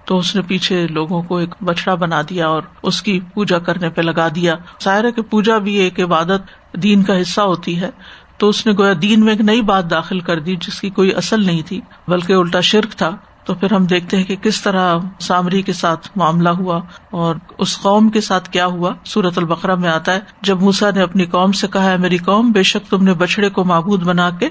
تو 0.06 0.18
اس 0.18 0.36
نے 0.36 0.42
پیچھے 0.42 0.88
لوگوں 0.88 1.22
کو 1.22 1.38
ایک 1.38 1.56
بچڑا 1.62 1.96
بنا 1.96 2.22
دیا 2.22 2.48
اور 2.48 2.64
اس 2.84 3.02
کی 3.02 3.20
پوجا 3.34 3.60
کرنے 3.60 3.90
پہ 3.90 4.02
لگا 4.02 4.28
دیا۔ 4.36 4.56
ظاہر 4.84 5.12
کہ 5.12 5.22
پوجا 5.22 5.58
بھی 5.58 5.76
ایک 5.76 6.00
عبادت 6.00 6.74
دین 6.74 7.04
کا 7.04 7.22
حصہ 7.22 7.42
ہوتی 7.42 7.82
ہے۔ 7.82 7.90
تو 8.38 8.50
اس 8.50 8.66
نے 8.66 8.74
گویا 8.78 8.94
دین 9.02 9.20
میں 9.20 9.34
ایک 9.34 9.42
نئی 9.42 9.62
بات 9.62 9.90
داخل 9.90 10.20
کر 10.20 10.40
دی 10.40 10.56
جس 10.56 10.82
کی 10.82 10.90
کوئی 10.90 11.16
اصل 11.16 11.46
نہیں 11.46 11.62
تھی، 11.66 11.82
بلکہ 12.08 12.34
الٹا 12.34 12.62
شرک 12.62 12.92
تھا۔ 12.92 13.10
تو 13.48 13.54
پھر 13.54 13.74
ہم 13.74 13.86
دیکھتے 13.86 14.18
ہیں 14.18 14.24
کہ 14.24 14.36
کس 14.36 14.62
طرح 14.62 14.98
سامری 15.20 15.62
کے 15.62 15.74
ساتھ 15.74 16.10
معاملہ 16.16 16.50
ہوا 16.50 16.82
اور 17.10 17.36
اس 17.58 17.82
قوم 17.82 18.10
کے 18.10 18.22
ساتھ 18.22 18.50
کیا 18.50 18.66
ہوا۔ 18.66 18.94
سورت 19.06 19.38
البقرہ 19.38 19.76
میں 19.76 19.90
آتا 19.90 20.14
ہے، 20.14 20.20
جب 20.42 20.62
موسا 20.62 20.90
نے 20.96 21.02
اپنی 21.02 21.26
قوم 21.26 21.52
سے 21.52 21.68
کہا 21.68 21.92
ہے 21.92 21.98
میری 21.98 22.18
قوم، 22.18 22.52
بے 22.52 22.64
شک 22.64 22.90
تم 22.90 23.04
نے 23.04 23.14
بچڑے 23.14 23.50
کو 23.50 23.64
معبود 23.64 24.04
بنا 24.04 24.30
کے 24.30 24.50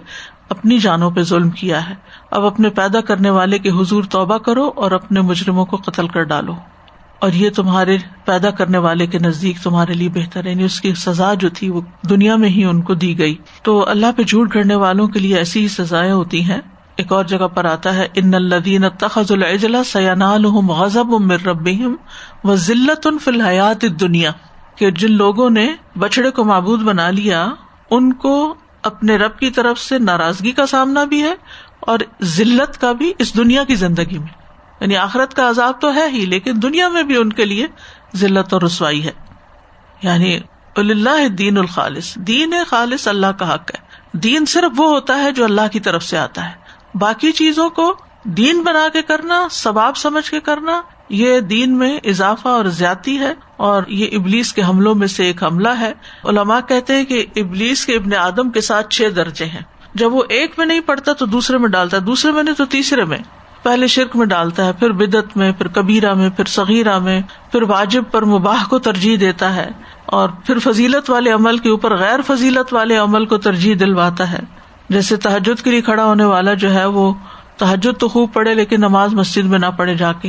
اپنی 0.48 0.78
جانوں 0.78 1.10
پہ 1.10 1.22
ظلم 1.22 1.50
کیا 1.50 1.90
ہے۔ 1.90 1.94
اب 2.30 2.46
اپنے 2.46 2.68
پیدا 2.68 3.00
کرنے 3.00 3.30
والے 3.30 3.58
کے 3.58 3.70
حضور 3.70 4.04
توبہ 4.04 4.38
کرو 4.38 4.70
اور 4.76 4.90
اپنے 4.90 5.20
مجرموں 5.20 5.66
کو 5.66 5.76
قتل 5.76 6.08
کر 6.08 6.22
ڈالو۔ 6.22 6.54
اور 7.18 7.32
یہ 7.32 7.50
تمہارے 7.50 7.98
پیدا 8.24 8.50
کرنے 8.50 8.78
والے 8.78 9.06
کے 9.06 9.18
نزدیک 9.18 9.56
تمہارے 9.62 9.92
لیے 9.92 10.08
بہتر 10.08 10.44
ہے 10.44 10.50
یعنی 10.50 10.64
اس 10.64 10.80
کی 10.80 10.94
سزا 10.94 11.34
جو 11.34 11.48
تھی 11.48 11.70
وہ 11.70 11.80
دنیا 12.10 12.36
میں 12.36 12.48
ہی 12.48 12.64
ان 12.64 12.82
کو 12.82 12.94
دی 12.94 13.18
گئی۔ 13.18 13.34
تو 13.62 13.88
اللہ 13.88 14.06
پہ 14.16 14.22
جھوٹ 14.22 14.54
گڑنے 14.54 14.74
والوں 14.74 15.08
کے 15.08 15.18
لیے 15.18 15.36
ایسی 15.36 15.60
ہی 15.60 15.68
سزائیں 15.68 16.12
ہوتی 16.12 16.44
ہیں 16.44 16.60
ایک 16.96 17.12
اور 17.12 17.24
جگہ 17.24 17.48
پر 17.48 17.64
آتا 17.64 17.94
ہے، 17.94 18.08
ان 18.14 18.34
الدین 18.34 18.84
تخذ 18.98 19.32
الجلا 19.32 19.84
سیانا 19.84 20.36
غضب 20.68 21.06
مر 21.06 21.46
رب 21.46 21.68
و 22.44 22.54
ذلت 22.54 23.06
ان 23.06 23.18
فی 23.18 23.30
الحیات 23.30 23.84
دنیا 24.00 24.30
کہ 24.76 24.90
جن 24.90 25.12
لوگوں 25.12 25.50
نے 25.50 25.74
بچڑے 25.98 26.30
کو 26.30 26.44
معبود 26.44 26.82
بنا 26.82 27.10
لیا، 27.10 27.48
ان 27.90 28.12
کو 28.12 28.54
اپنے 28.82 29.16
رب 29.16 29.38
کی 29.38 29.50
طرف 29.50 29.78
سے 29.78 29.98
ناراضگی 29.98 30.52
کا 30.52 30.66
سامنا 30.66 31.04
بھی 31.04 31.22
ہے 31.22 31.34
اور 31.80 31.98
ذلت 32.22 32.80
کا 32.80 32.92
بھی 32.92 33.12
اس 33.18 33.36
دنیا 33.36 33.64
کی 33.64 33.74
زندگی 33.74 34.18
میں۔ 34.18 34.42
یعنی 34.80 34.96
آخرت 34.96 35.34
کا 35.34 35.48
عذاب 35.48 35.80
تو 35.80 35.94
ہے 35.94 36.08
ہی، 36.12 36.26
لیکن 36.26 36.52
دنیا 36.54 36.88
میں 36.88 37.02
بھی 37.02 37.16
ان 37.16 37.32
کے 37.32 37.44
لیے 37.44 37.66
ذلت 38.16 38.52
اور 38.52 38.62
رسوائی 38.62 39.06
ہے۔ 39.06 39.12
یعنی 40.02 40.38
اللہ 40.76 41.28
دین 41.28 41.58
الخالص۔ 41.58 42.14
دین 42.14 42.54
خالص 42.66 43.08
اللہ 43.08 43.26
کا 43.26 43.54
حق 43.54 43.70
ہے۔ 43.74 43.86
دین 44.18 44.44
صرف 44.44 44.80
وہ 44.80 44.88
ہوتا 44.88 45.22
ہے 45.22 45.32
جو 45.32 45.44
اللہ 45.44 45.60
کی 45.72 45.80
طرف 45.80 46.02
سے 46.02 46.18
آتا 46.18 46.48
ہے۔ 46.48 46.65
باقی 46.98 47.32
چیزوں 47.32 47.70
کو 47.70 47.96
دین 48.24 48.62
بنا 48.62 48.88
کے 48.92 49.02
کرنا 49.02 49.48
ثباب 49.50 49.96
سمجھ 49.96 50.30
کے 50.30 50.40
کرنا، 50.40 50.80
یہ 51.08 51.40
دین 51.40 51.78
میں 51.78 51.98
اضافہ 52.04 52.48
اور 52.48 52.64
زیادتی 52.64 53.18
ہے 53.18 53.34
اور 53.56 53.82
یہ 53.88 54.06
ابلیس 54.12 54.52
کے 54.52 54.62
حملوں 54.62 54.94
میں 54.94 55.06
سے 55.06 55.24
ایک 55.24 55.42
حملہ 55.42 55.68
ہے۔ 55.68 55.92
علماء 56.24 56.60
کہتے 56.68 56.94
ہیں 56.94 57.04
کہ 57.04 57.26
ابلیس 57.36 57.86
کے 57.86 57.96
ابن 57.96 58.14
آدم 58.14 58.50
کے 58.50 58.60
ساتھ 58.60 58.90
چھ 58.90 59.02
درجے 59.16 59.44
ہیں۔ 59.44 59.62
جب 59.94 60.14
وہ 60.14 60.22
ایک 60.28 60.52
میں 60.58 60.66
نہیں 60.66 60.80
پڑتا 60.80 61.12
تو 61.12 61.26
دوسرے 61.26 61.58
میں 61.58 61.68
ڈالتا 61.68 61.96
ہے، 61.96 62.02
دوسرے 62.02 62.32
میں 62.32 62.42
نہیں 62.42 62.54
تو 62.54 62.64
تیسرے 62.64 63.04
میں۔ 63.04 63.18
پہلے 63.62 63.86
شرک 63.86 64.16
میں 64.16 64.26
ڈالتا 64.26 64.64
ہے، 64.64 64.72
پھر 64.72 64.92
بدت 64.92 65.36
میں، 65.36 65.52
پھر 65.52 65.68
کبیرہ 65.68 66.14
میں، 66.14 66.30
پھر 66.30 66.44
صغیرہ 66.44 66.98
میں، 66.98 67.20
پھر 67.52 67.62
واجب 67.62 68.04
پر 68.10 68.24
مباح 68.24 68.66
کو 68.68 68.78
ترجیح 68.78 69.16
دیتا 69.20 69.56
ہے 69.56 69.70
اور 70.06 70.28
پھر 70.28 70.58
فضیلت 70.58 71.10
والے 71.10 71.30
عمل 71.30 71.58
کے 71.58 71.68
اوپر 71.68 71.96
غیر 71.96 72.20
فضیلت 72.26 72.74
والے 72.74 72.96
عمل 72.96 73.26
کو 73.26 73.36
ترجیح 73.36 73.74
دلواتا 73.80 74.32
ہے۔ 74.32 74.40
جیسے 74.88 75.16
تحجد 75.16 75.62
کے 75.62 75.70
لیے 75.70 75.80
کھڑا 75.80 76.04
ہونے 76.04 76.24
والا 76.24 76.54
جو 76.54 76.74
ہے 76.74 76.86
وہ 76.86 77.14
تحجد 77.56 78.00
تو 78.00 78.08
خوب 78.08 78.32
پڑھے 78.32 78.54
لیکن 78.54 78.80
نماز 78.80 79.14
مسجد 79.14 79.44
میں 79.44 79.58
نہ 79.58 79.66
پڑھے 79.76 79.94
جا 79.94 80.12
کے۔ 80.12 80.28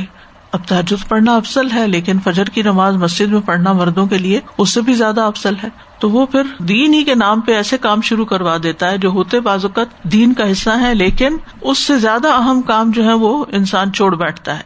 اب 0.52 0.60
تحجد 0.66 1.08
پڑھنا 1.08 1.36
افسل 1.36 1.70
ہے 1.70 1.88
لیکن 1.88 2.18
فجر 2.24 2.44
کی 2.44 2.62
نماز 2.62 2.96
مسجد 2.96 3.32
میں 3.32 3.40
پڑھنا 3.40 3.72
مردوں 3.72 4.06
کے 4.06 4.18
لیے 4.18 4.40
اس 4.58 4.70
سے 4.70 4.80
بھی 4.80 4.94
زیادہ 4.94 5.20
افسل 5.20 5.54
ہے۔ 5.62 5.68
تو 5.98 6.10
وہ 6.10 6.26
پھر 6.26 6.42
دین 6.58 6.94
ہی 6.94 7.04
کے 7.04 7.14
نام 7.14 7.40
پہ 7.40 7.52
ایسے 7.52 7.78
کام 7.78 8.00
شروع 8.00 8.24
کروا 8.24 8.56
دیتا 8.62 8.90
ہے 8.90 8.98
جو 8.98 9.08
ہوتے 9.08 9.40
بازوقت 9.40 10.02
دین 10.02 10.34
کا 10.34 10.52
حصہ 10.52 10.70
ہے 10.80 10.94
لیکن 10.94 11.36
اس 11.60 11.78
سے 11.78 11.98
زیادہ 11.98 12.28
اہم 12.28 12.62
کام 12.62 12.90
جو 12.90 13.04
ہے 13.04 13.12
وہ 13.12 13.44
انسان 13.52 13.92
چھوڑ 13.92 14.16
بیٹھتا 14.16 14.58
ہے۔ 14.58 14.62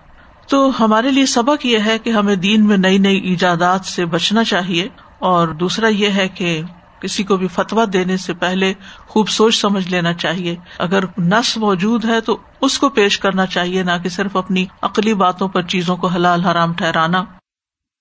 تو 0.48 0.70
ہمارے 0.80 1.10
لیے 1.10 1.26
سبق 1.26 1.66
یہ 1.66 1.78
ہے 1.86 1.98
کہ 1.98 2.10
ہمیں 2.10 2.36
دین 2.36 2.66
میں 2.66 2.76
نئی 2.76 2.98
نئی 2.98 3.18
ایجادات 3.18 3.84
سے 3.84 4.04
بچنا 4.04 4.44
چاہیے 4.44 4.88
اور 5.18 5.48
دوسرا 5.48 5.88
یہ 5.88 6.08
ہے 6.08 6.28
کہ 6.28 6.62
کسی 7.02 7.22
کو 7.22 7.36
بھی 7.36 7.48
فتوا 7.48 7.84
دینے 7.92 8.16
سے 8.16 8.34
پہلے 8.34 8.74
خوب 9.08 9.28
سوچ 9.28 9.60
سمجھ 9.60 9.88
لینا 9.88 10.12
چاہیے۔ 10.12 10.56
اگر 10.78 11.04
نس 11.18 11.56
موجود 11.56 12.04
ہے 12.04 12.20
تو 12.20 12.36
اس 12.60 12.78
کو 12.78 12.88
پیش 12.88 13.18
کرنا 13.18 13.46
چاہیے، 13.46 13.82
نہ 13.82 13.90
کہ 14.02 14.08
صرف 14.08 14.36
اپنی 14.36 14.66
عقلی 14.82 15.14
باتوں 15.14 15.48
پر 15.48 15.62
چیزوں 15.62 15.96
کو 15.96 16.06
حلال 16.06 16.44
حرام 16.44 16.72
ٹھہرانا۔ 16.72 17.24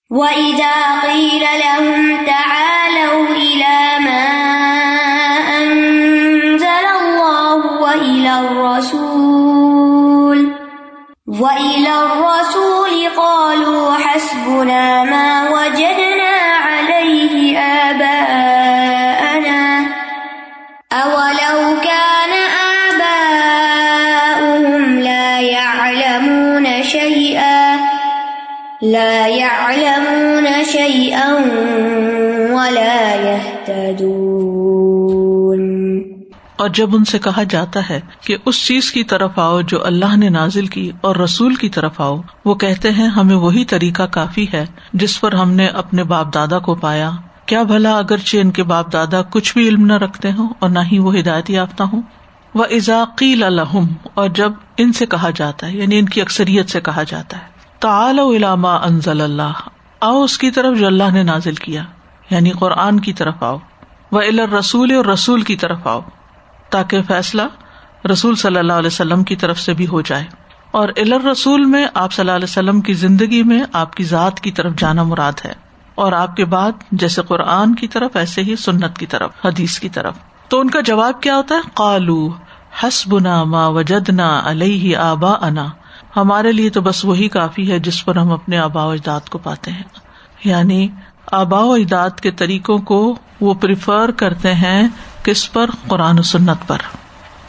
وَإِذَا 0.10 1.00
قِيلَ 1.02 1.40
لَهُمْ 1.40 2.26
تَعَالَوْا 2.26 3.34
إِلَى 3.34 4.00
مَا 4.00 5.58
أَنزَلَ 5.58 7.02
اللَّهُ 7.02 7.82
وَإِلَى 7.82 8.28
الرَّسُولِ 8.28 10.46
وَإِلَى 11.40 11.88
الرَّسُولِ 11.88 13.08
قَالُوا 13.16 13.98
حَسْبُنَا 14.06 15.04
مَا 15.04 15.46
وَجَدْنَا 15.50 15.91
اور 36.62 36.70
جب 36.70 36.96
ان 36.96 37.06
سے 37.06 37.20
کہا 37.20 37.44
جاتا 37.44 37.90
ہے 37.90 38.00
کہ 38.26 38.38
اس 38.46 38.66
چیز 38.66 38.92
کی 38.92 39.04
طرف 39.04 39.32
آؤ 39.36 39.62
جو 39.62 39.86
اللہ 39.86 40.16
نے 40.16 40.30
نازل 40.30 40.68
کی 40.68 40.92
اور 41.02 41.16
رسول 41.16 41.56
کی 41.56 41.70
طرف 41.70 42.02
آؤ، 42.02 42.22
وہ 42.46 42.56
کہتے 42.56 42.92
ہیں، 42.92 43.08
ہمیں 43.08 43.36
وہی 43.36 43.66
طریقہ 43.66 44.04
کافی 44.04 44.46
ہے 44.54 44.66
جس 44.94 45.22
پر 45.22 45.32
ہم 45.32 45.52
نے 45.52 45.68
اپنے 45.68 46.04
باپ 46.04 46.34
دادا 46.34 46.60
کو 46.60 46.76
پایا۔ 46.76 47.12
کیا 47.46 47.64
بھلا 47.64 47.98
اگرچہ 47.98 48.38
ان 48.38 48.52
کے 48.52 48.64
باپ 48.64 48.94
دادا 48.94 49.22
کچھ 49.22 49.58
بھی 49.58 49.68
علم 49.68 49.86
نہ 49.86 49.94
رکھتے 49.94 50.32
ہوں 50.32 50.54
اور 50.60 50.70
نہ 50.70 50.80
ہی 50.92 51.00
وہ 51.00 51.16
ہدایت 51.16 51.50
یافتہ 51.50 51.84
ہوں۔ 51.84 52.02
وہ 52.56 52.64
ازاقیل 52.72 53.44
الحم 53.44 53.88
اور 54.14 54.30
جب 54.30 54.52
ان 54.78 54.94
سے 54.94 55.06
کہا 55.06 55.30
جاتا 55.36 55.68
ہے 55.68 55.72
یعنی 55.72 56.00
ان 56.00 56.06
کی 56.06 56.22
اکثریت 56.22 56.70
سے 56.70 56.82
کہا 56.82 57.04
جاتا 57.04 57.38
ہے۔ 57.38 57.44
تعال 57.80 58.20
علامہ 58.20 58.68
انزل 58.68 59.22
اللہ، 59.22 59.52
آؤ 60.02 60.24
اس 60.24 60.38
کی 60.38 60.52
طرف 60.52 60.78
جو 60.78 60.88
اللہ 60.88 61.12
نے 61.14 61.24
نازل 61.24 61.56
کیا 61.56 61.84
یعنی 62.30 62.50
قرآن 62.50 63.00
کی 63.00 63.14
طرف 63.14 63.44
آؤ۔ 63.44 63.58
وہ 64.12 64.22
الر 64.22 64.50
رسول 64.50 64.92
اور 64.92 65.06
رسول 65.06 65.42
کی 65.42 65.56
طرف 65.56 65.88
آؤ۔ 65.88 66.02
تاکہ 66.72 67.02
فیصلہ 67.02 67.42
رسول 68.12 68.36
صلی 68.36 68.58
اللہ 68.58 68.74
علیہ 68.74 68.88
وسلم 68.88 69.24
کی 69.24 69.36
طرف 69.36 69.60
سے 69.60 69.74
بھی 69.74 69.88
ہو 69.88 70.02
جائے۔ 70.02 70.24
اور 70.72 70.90
الر 70.98 71.22
رسول 71.22 71.66
میں 71.66 71.88
آپ 71.94 72.14
صلی 72.14 72.22
اللہ 72.22 72.32
علیہ 72.32 72.44
وسلم 72.44 72.82
کی 72.82 72.94
زندگی 72.94 73.44
میں 73.44 73.64
آپ 73.74 73.96
کی 73.96 74.04
ذات 74.04 74.40
کی 74.40 74.52
طرف 74.52 74.74
جانا 74.78 75.04
مراد 75.04 75.34
ہے۔ 75.46 75.54
اور 75.96 76.12
آپ 76.12 76.36
کے 76.36 76.46
بعد 76.46 76.72
جیسے 76.92 77.22
قرآن 77.22 77.76
کی 77.76 77.88
طرف، 77.88 78.16
ایسے 78.16 78.44
ہی 78.44 78.56
سنت 78.56 78.98
کی 78.98 79.06
طرف، 79.06 79.32
حدیث 79.46 79.80
کی 79.80 79.90
طرف۔ 79.90 80.14
تو 80.48 80.60
ان 80.60 80.70
کا 80.70 80.80
جواب 80.82 81.22
کیا 81.22 81.36
ہوتا 81.36 81.56
ہے؟ 81.56 81.60
قالو، 81.74 82.30
حسبنا 82.84 83.44
ما 83.44 83.68
وجدنا 83.68 84.42
علیہ 84.46 84.98
آبا 84.98 85.32
انا 85.32 85.66
ہمارے 86.18 86.52
لیے 86.52 86.70
تو 86.70 86.82
بس 86.82 87.06
وہی 87.06 87.28
کافی 87.28 87.72
ہے 87.72 87.80
جس 87.80 88.06
پر 88.06 88.16
ہم 88.16 88.32
اپنے 88.32 88.58
آبا 88.58 88.84
اجداد 88.84 89.30
کو 89.30 89.38
پاتے 89.38 89.72
ہیں۔ 89.72 89.84
یعنی 90.44 90.88
آبا 91.32 91.60
و 91.60 91.72
اجداد 91.72 92.10
کے 92.10 92.32
طریقوں 92.32 92.78
کو 92.78 93.16
وہ 93.42 93.54
پریفر 93.54 94.12
کرتے 94.12 94.54
ہیں 94.54 94.88
کس 95.24 95.54
پر؟ 95.54 95.70
قرآن 95.88 96.20
و 96.20 96.22
سنت 96.22 96.68
پر۔ 96.68 96.78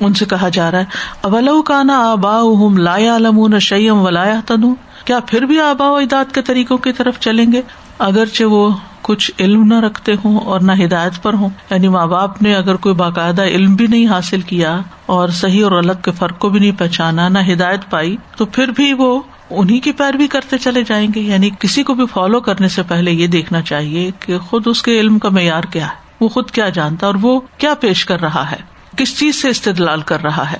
ان 0.00 0.14
سے 0.14 0.24
کہا 0.24 0.48
جا 0.48 0.70
رہا 0.70 0.78
ہے، 0.78 0.84
اولو 1.20 1.62
کانا 1.62 2.10
آبا 2.10 2.40
لا 2.78 2.96
علم 2.96 3.58
شعیم 3.58 3.98
ولایا 3.98 4.40
تنو 4.46 4.74
کیا 5.04 5.20
پھر 5.20 5.42
بھی 5.42 5.60
آبا 5.60 5.90
و 5.90 5.94
اجداد 5.94 6.34
کے 6.34 6.42
طریقوں 6.42 6.78
کی 6.78 6.92
طرف 6.92 7.20
چلیں 7.20 7.52
گے؟ 7.52 7.62
اگرچہ 7.98 8.44
وہ 8.44 8.70
کچھ 9.02 9.30
علم 9.38 9.62
نہ 9.64 9.80
رکھتے 9.80 10.14
ہوں 10.24 10.38
اور 10.38 10.60
نہ 10.60 10.72
ہدایت 10.84 11.22
پر 11.22 11.34
ہوں۔ 11.34 11.48
یعنی 11.70 11.88
ماں 11.88 12.06
باپ 12.06 12.42
نے 12.42 12.54
اگر 12.54 12.76
کوئی 12.76 12.94
باقاعدہ 12.94 13.42
علم 13.42 13.74
بھی 13.74 13.86
نہیں 13.86 14.06
حاصل 14.06 14.40
کیا 14.40 14.80
اور 15.06 15.28
صحیح 15.28 15.64
اور 15.64 15.72
غلط 15.72 16.04
کے 16.04 16.10
فرق 16.10 16.38
کو 16.38 16.48
بھی 16.48 16.60
نہیں 16.60 16.78
پہچانا، 16.78 17.28
نہ 17.28 17.38
ہدایت 17.52 17.90
پائی، 17.90 18.16
تو 18.36 18.44
پھر 18.44 18.68
بھی 18.68 18.92
وہ 18.92 19.20
انہیں 19.56 19.80
کی 19.80 19.92
پیروی 19.92 20.26
کرتے 20.26 20.58
چلے 20.58 20.82
جائیں 20.82 21.08
گے؟ 21.14 21.20
یعنی 21.20 21.50
کسی 21.58 21.82
کو 21.82 21.94
بھی 21.94 22.04
فالو 22.12 22.40
کرنے 22.40 22.68
سے 22.68 22.82
پہلے 22.82 23.10
یہ 23.10 23.26
دیکھنا 23.26 23.62
چاہیے 23.62 24.10
کہ 24.20 24.38
خود 24.38 24.62
اس 24.66 24.82
کے 24.82 25.00
علم 25.00 25.18
کا 25.18 25.28
معیار 25.28 25.62
کیا 25.62 25.86
ہے، 25.86 25.94
وہ 26.20 26.28
خود 26.28 26.50
کیا 26.50 26.68
جانتا 26.68 27.06
اور 27.06 27.14
وہ 27.22 27.40
کیا 27.58 27.74
پیش 27.74 28.04
کر 28.04 28.20
رہا 28.20 28.50
ہے، 28.50 28.56
کس 28.96 29.18
چیز 29.18 29.42
سے 29.42 29.48
استدلال 29.48 30.00
کر 30.00 30.22
رہا 30.22 30.52
ہے۔ 30.52 30.58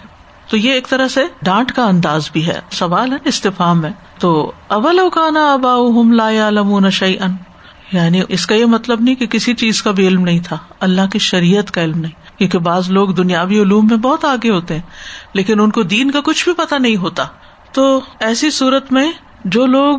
تو 0.48 0.56
یہ 0.56 0.72
ایک 0.72 0.88
طرح 0.88 1.08
سے 1.08 1.24
ڈانٹ 1.42 1.72
کا 1.72 1.84
انداز 1.84 2.30
بھی 2.32 2.46
ہے۔ 2.46 2.60
سوال 2.70 3.12
ہے 3.12 3.16
استفام 3.24 3.80
میں۔ 3.80 3.90
تو 4.18 4.52
اول 4.68 4.98
اوکانا 4.98 5.52
ابا 5.52 5.76
لا 6.12 6.48
علم 6.48 6.90
شعی 6.90 7.16
ان 7.20 7.32
یعنی 7.92 8.22
اس 8.28 8.46
کا 8.46 8.54
یہ 8.54 8.64
مطلب 8.64 9.00
نہیں 9.00 9.14
کہ 9.14 9.26
کسی 9.26 9.54
چیز 9.54 9.82
کا 9.82 9.90
بھی 9.90 10.06
علم 10.06 10.24
نہیں 10.24 10.40
تھا۔ 10.40 10.58
اللہ 10.80 11.00
کی 11.12 11.18
شریعت 11.18 11.70
کا 11.70 11.84
علم 11.84 11.98
نہیں۔ 11.98 12.38
کیونکہ 12.38 12.58
بعض 12.58 12.90
لوگ 12.90 13.08
دنیاوی 13.08 13.62
علوم 13.62 13.86
میں 13.90 13.96
بہت 13.96 14.24
آگے 14.24 14.50
ہوتے 14.50 14.74
ہیں، 14.74 14.82
لیکن 15.32 15.60
ان 15.60 15.70
کو 15.70 15.82
دین 15.82 16.10
کا 16.10 16.20
کچھ 16.24 16.44
بھی 16.44 16.52
پتا 16.52 16.78
نہیں 16.78 16.96
ہوتا۔ 16.96 17.24
تو 17.72 18.00
ایسی 18.20 18.50
صورت 18.50 18.92
میں 18.92 19.12
جو 19.44 19.66
لوگ 19.66 19.98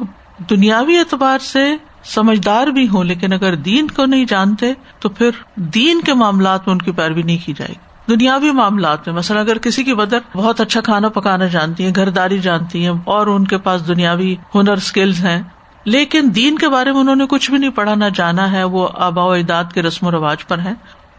دنیاوی 0.50 0.98
اعتبار 0.98 1.40
سے 1.40 1.76
سمجھدار 2.04 2.68
بھی 2.68 2.88
ہوں 2.88 3.04
لیکن 3.04 3.34
اگر 3.34 3.56
دین 3.56 3.88
کو 3.88 4.06
نہیں 4.06 4.26
جانتے 4.26 4.74
تو 5.00 5.10
پھر 5.10 5.30
دین 5.56 6.02
کے 6.02 6.14
معاملات 6.14 6.68
میں 6.68 6.74
ان 6.74 6.82
کی 6.82 6.92
پیروی 6.92 7.22
نہیں 7.22 7.38
کی 7.46 7.54
جائے 7.58 7.72
گی۔ 7.72 8.16
دنیاوی 8.16 8.52
معاملات 8.52 9.08
میں، 9.08 9.16
مثلاً 9.16 9.40
اگر 9.40 9.58
کسی 9.58 9.84
کی 9.84 9.94
بدر 9.94 10.20
بہت 10.34 10.62
اچھا 10.62 10.82
کھانا 10.82 11.10
پکانا 11.10 11.46
جانتی 11.46 11.84
ہیں 11.84 11.92
گھر 11.96 12.10
داری 12.10 12.40
جانتی 12.40 12.86
ہیں 12.86 12.94
اور 13.04 13.28
ان 13.28 13.46
کے 13.46 13.58
پاس 13.58 13.88
دنیاوی 13.88 14.36
ہنر 14.56 14.72
اسکلز 14.72 15.26
ہیں، 15.26 15.42
لیکن 15.86 16.30
دین 16.36 16.58
کے 16.58 16.70
بارے 16.70 16.92
میں 16.92 17.00
انہوں 17.00 17.16
نے 17.16 17.26
کچھ 17.30 17.50
بھی 17.52 17.58
نہیں 17.58 17.70
پڑھا، 17.70 17.96
نہ 17.96 18.06
جانا 18.14 18.52
ہے، 18.52 18.64
وہ 18.64 18.88
آبا 18.94 19.24
و 19.24 19.32
اجداد 19.32 19.64
کے 19.74 19.82
رسم 19.82 20.08
و 20.08 20.12
رواج 20.12 20.46
پر 20.48 20.60
ہے 20.60 20.74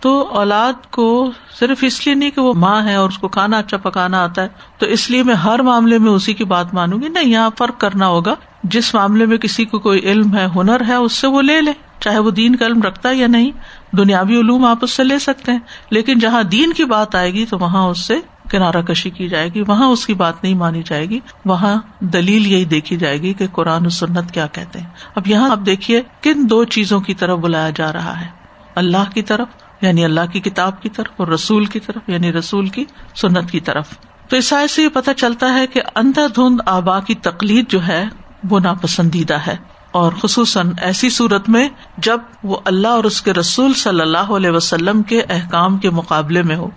تو 0.05 0.29
اولاد 0.29 0.91
کو 0.91 1.31
صرف 1.61 1.79
اس 1.83 2.07
لیے 2.07 2.15
نہیں 2.15 2.31
کہ 2.31 2.41
وہ 2.41 2.55
ماں 2.55 2.83
ہے 2.83 2.95
اور 2.95 3.09
اس 3.09 3.19
کو 3.19 3.29
کھانا 3.29 3.59
اچھا 3.59 3.77
پکانا 3.77 4.25
آتا 4.25 4.43
ہے، 4.43 4.49
تو 4.79 4.87
اس 4.87 5.11
لیے 5.11 5.23
میں 5.23 5.35
ہر 5.35 5.63
معاملے 5.63 5.99
میں 5.99 6.13
اسی 6.13 6.33
کی 6.33 6.45
بات 6.45 6.75
مانوں 6.75 7.03
گی۔ 7.03 7.09
نہیں، 7.09 7.25
یہاں 7.25 7.51
فرق 7.59 7.81
کرنا 7.81 8.07
ہوگا۔ 8.07 8.35
جس 8.63 8.95
معاملے 8.95 9.27
میں 9.27 9.37
کسی 9.37 9.65
کو 9.65 9.79
کوئی 9.79 10.01
علم 10.01 10.37
ہے، 10.37 10.47
ہنر 10.57 10.83
ہے، 10.89 10.95
اس 10.95 11.13
سے 11.13 11.27
وہ 11.27 11.43
لے 11.43 11.61
لے، 11.61 11.73
چاہے 12.01 12.19
وہ 12.19 12.31
دین 12.31 12.57
کا 12.57 12.67
علم 12.67 12.83
رکھتا 12.83 13.09
ہے 13.09 13.15
یا 13.15 13.27
نہیں۔ 13.27 13.51
دنیاوی 13.97 14.41
علوم 14.41 14.65
آپ 14.65 14.79
اس 14.83 14.91
سے 14.91 15.05
لے 15.05 15.19
سکتے 15.19 15.53
ہیں، 15.53 15.59
لیکن 15.91 16.19
جہاں 16.19 16.43
دین 16.43 16.73
کی 16.73 16.85
بات 16.85 17.15
آئے 17.15 17.33
گی، 17.33 17.47
تو 17.47 17.59
وہاں 17.59 17.87
اس 17.87 17.99
سے 17.99 18.21
کنارہ 18.51 18.83
کشی 18.83 19.11
کی 19.11 19.29
جائے 19.29 19.49
گی۔ 19.55 19.63
وہاں 19.67 19.87
اس 19.87 20.07
کی 20.07 20.15
بات 20.15 20.43
نہیں 20.43 20.55
مانی 20.55 20.83
جائے 20.87 21.09
گی۔ 21.09 21.21
وہاں 21.45 21.77
دلیل 22.01 22.47
یہی 22.47 22.65
دیکھی 22.65 22.97
جائے 22.97 23.23
گی 23.23 23.33
کہ 23.33 23.47
قرآن 23.53 23.87
و 23.87 23.89
سنت 23.89 24.33
کیا 24.33 24.47
کہتے 24.47 24.79
ہیں۔ 24.81 24.87
اب 25.15 25.29
یہاں 25.29 25.51
آپ 25.51 25.59
دیکھیے 25.67 26.03
کن 26.21 26.51
دو 26.51 26.65
چیزوں 26.65 27.01
کی 27.01 27.15
طرف 27.15 27.39
بلایا 27.39 27.71
جا 27.71 27.93
رہا 27.93 28.21
ہے۔ 28.21 28.27
اللہ 28.75 29.11
کی 29.15 29.23
طرف 29.23 29.49
یعنی 29.81 30.05
اللہ 30.05 30.21
کی 30.33 30.41
کتاب 30.41 30.83
کی 30.83 30.89
طرف 30.89 31.13
اور 31.17 31.29
رسول 31.29 31.65
کی 31.65 31.81
طرف 31.81 32.09
یعنی 32.09 32.33
رسول 32.33 32.69
کی 32.69 32.85
سنت 33.15 33.51
کی 33.51 33.61
طرف۔ 33.61 33.89
تو 34.29 34.37
اس 34.37 34.55
سے 34.71 34.83
یہ 34.83 34.89
پتا 34.89 35.15
چلتا 35.15 35.55
ہے 35.55 35.67
کہ 35.67 35.81
اندھا 35.95 36.27
دھند 36.37 36.61
آبا 36.67 37.01
کی 37.01 37.15
تقلید 37.15 37.69
جو 37.69 37.87
ہے، 37.87 38.05
وہ 38.51 38.61
ناپسندیدہ 38.61 39.39
ہے۔ 39.47 39.57
اور 39.91 40.13
خصوصاً 40.23 40.71
ایسی 40.83 41.11
صورت 41.11 41.49
میں 41.49 41.69
جب 41.99 42.21
وہ 42.43 42.57
اللہ 42.65 42.89
اور 42.89 43.05
اس 43.05 43.23
کے 43.23 43.33
رسول 43.33 43.75
صلی 43.75 44.01
اللہ 44.01 44.19
علیہ 44.19 44.51
وسلم 44.51 45.03
کے 45.03 45.23
احکام 45.29 45.79
کے 45.79 45.91
مقابلے 45.91 46.43
میں 46.43 46.57
ہو۔ 46.57 46.71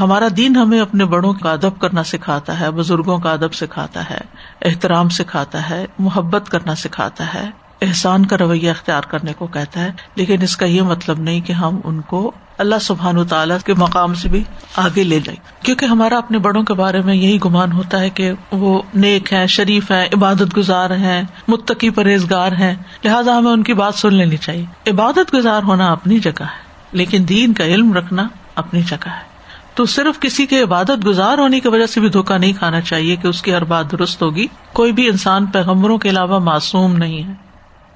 ہمارا 0.00 0.28
دین 0.36 0.56
ہمیں 0.56 0.80
اپنے 0.80 1.04
بڑوں 1.04 1.32
کا 1.32 1.52
ادب 1.52 1.80
کرنا 1.80 2.02
سکھاتا 2.02 2.60
ہے، 2.60 2.70
بزرگوں 2.70 3.18
کا 3.18 3.32
ادب 3.32 3.54
سکھاتا 3.54 4.10
ہے، 4.10 4.18
احترام 4.62 5.08
سکھاتا 5.08 5.70
ہے، 5.70 5.86
محبت 5.98 6.48
کرنا 6.48 6.74
سکھاتا 6.74 7.34
ہے۔ 7.34 7.50
احسان 7.82 8.26
کا 8.26 8.38
رویہ 8.38 8.70
اختیار 8.70 9.02
کرنے 9.02 9.32
کو 9.32 9.46
کہتا 9.46 9.80
ہے، 9.80 9.90
لیکن 10.14 10.42
اس 10.42 10.56
کا 10.56 10.66
یہ 10.66 10.82
مطلب 10.82 11.20
نہیں 11.20 11.40
کہ 11.40 11.52
ہم 11.52 11.80
ان 11.84 12.00
کو 12.00 12.30
اللہ 12.58 12.74
سبحان 12.80 13.16
و 13.16 13.24
تعالیٰ 13.24 13.58
کے 13.64 13.74
مقام 13.74 14.14
سے 14.14 14.28
بھی 14.28 14.44
آگے 14.76 15.02
لے 15.04 15.20
جائیں۔ 15.20 15.64
کیونکہ 15.64 15.84
ہمارا 15.84 16.18
اپنے 16.18 16.38
بڑوں 16.38 16.62
کے 16.62 16.74
بارے 16.74 17.00
میں 17.00 17.14
یہی 17.14 17.38
گمان 17.44 17.72
ہوتا 17.72 18.00
ہے 18.00 18.10
کہ 18.10 18.32
وہ 18.52 18.82
نیک 18.94 19.32
ہے 19.32 19.46
شریف 19.46 19.90
ہے 19.90 20.08
عبادت 20.16 20.56
گزار 20.56 20.90
ہیں، 20.90 21.22
متقی 21.48 21.90
پرہیزگار 21.90 22.52
ہیں۔ 22.52 22.74
لہٰذا 23.04 23.38
ہمیں 23.38 23.52
ان 23.52 23.62
کی 23.62 23.74
بات 23.74 23.94
سن 23.94 24.14
لینی 24.14 24.36
چاہیے۔ 24.36 24.90
عبادت 24.90 25.34
گزار 25.34 25.62
ہونا 25.62 25.92
اپنی 25.92 26.18
جگہ 26.18 26.42
ہے، 26.42 26.62
لیکن 26.92 27.24
دین 27.28 27.54
کا 27.54 27.64
علم 27.64 27.92
رکھنا 27.92 28.28
اپنی 28.54 28.82
جگہ 28.82 29.08
ہے۔ 29.08 29.30
تو 29.74 29.86
صرف 29.86 30.20
کسی 30.20 30.46
کے 30.46 30.62
عبادت 30.62 31.06
گزار 31.06 31.38
ہونے 31.38 31.60
کی 31.60 31.68
وجہ 31.68 31.86
سے 31.86 32.00
بھی 32.00 32.08
دھوکا 32.08 32.38
نہیں 32.38 32.52
کھانا 32.52 32.80
چاہیے 32.80 33.16
کہ 33.16 33.28
اس 33.28 33.42
کی 33.42 33.54
ہر 33.54 33.64
بات 33.64 33.92
درست 33.92 34.22
ہوگی۔ 34.22 34.46
کوئی 34.72 34.92
بھی 34.92 35.08
انسان 35.08 35.46
پیغمبروں 35.46 35.98
کے 35.98 36.10
علاوہ 36.10 36.38
معصوم 36.38 36.96
نہیں 36.96 37.22
ہے۔ 37.22 37.49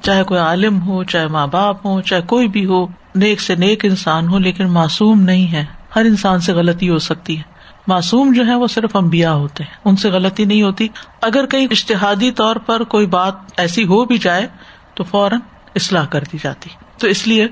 چاہے 0.04 0.24
کوئی 0.24 0.40
عالم 0.40 0.82
ہو، 0.82 1.04
چاہے 1.04 1.26
ماں 1.26 1.46
باپ 1.46 1.86
ہو 1.86 2.00
چاہے 2.00 2.22
کوئی 2.22 2.48
بھی 2.48 2.66
ہو، 2.66 2.86
نیک 3.14 3.40
سے 3.40 3.54
نیک 3.54 3.84
انسان 3.84 4.28
ہو، 4.28 4.38
لیکن 4.38 4.68
معصوم 4.68 5.20
نہیں 5.20 5.52
ہے۔ 5.52 5.64
ہر 5.96 6.00
انسان 6.00 6.40
سے 6.40 6.52
غلطی 6.52 6.88
ہو 6.88 6.98
سکتی 6.98 7.38
ہے۔ 7.38 7.42
معصوم 7.86 8.32
جو 8.32 8.46
ہے 8.46 8.54
وہ 8.54 8.66
صرف 8.66 8.96
امبیا 8.96 9.32
ہوتے 9.32 9.64
ہیں۔ 9.64 9.70
ان 9.84 9.96
سے 9.96 10.08
غلطی 10.08 10.44
نہیں 10.44 10.62
ہوتی۔ 10.62 10.88
اگر 11.22 11.46
کہیں 11.46 11.66
اشتہادی 11.70 12.30
طور 12.30 12.56
پر 12.56 12.84
کوئی 12.84 13.06
بات 13.06 13.34
ایسی 13.56 13.84
ہو 13.84 14.04
بھی 14.04 14.18
جائے، 14.18 14.48
تو 14.94 15.04
فوراً 15.04 15.38
اصلاح 15.74 16.06
کر 16.06 16.24
دی 16.32 16.38
جاتی۔ 16.42 16.70
تو 16.98 17.06
اس 17.06 17.28
لیے 17.28 17.46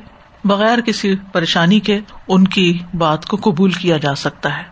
بغیر 0.45 0.81
کسی 0.81 1.17
پریشانی 1.33 1.81
کے 1.81 2.01
ان 2.29 2.49
کی 2.49 2.79
بات 2.95 3.27
کو 3.27 3.37
قبول 3.43 3.71
کیا 3.71 3.97
جا 3.97 4.15
سکتا 4.15 4.59
ہے۔ 4.59 4.63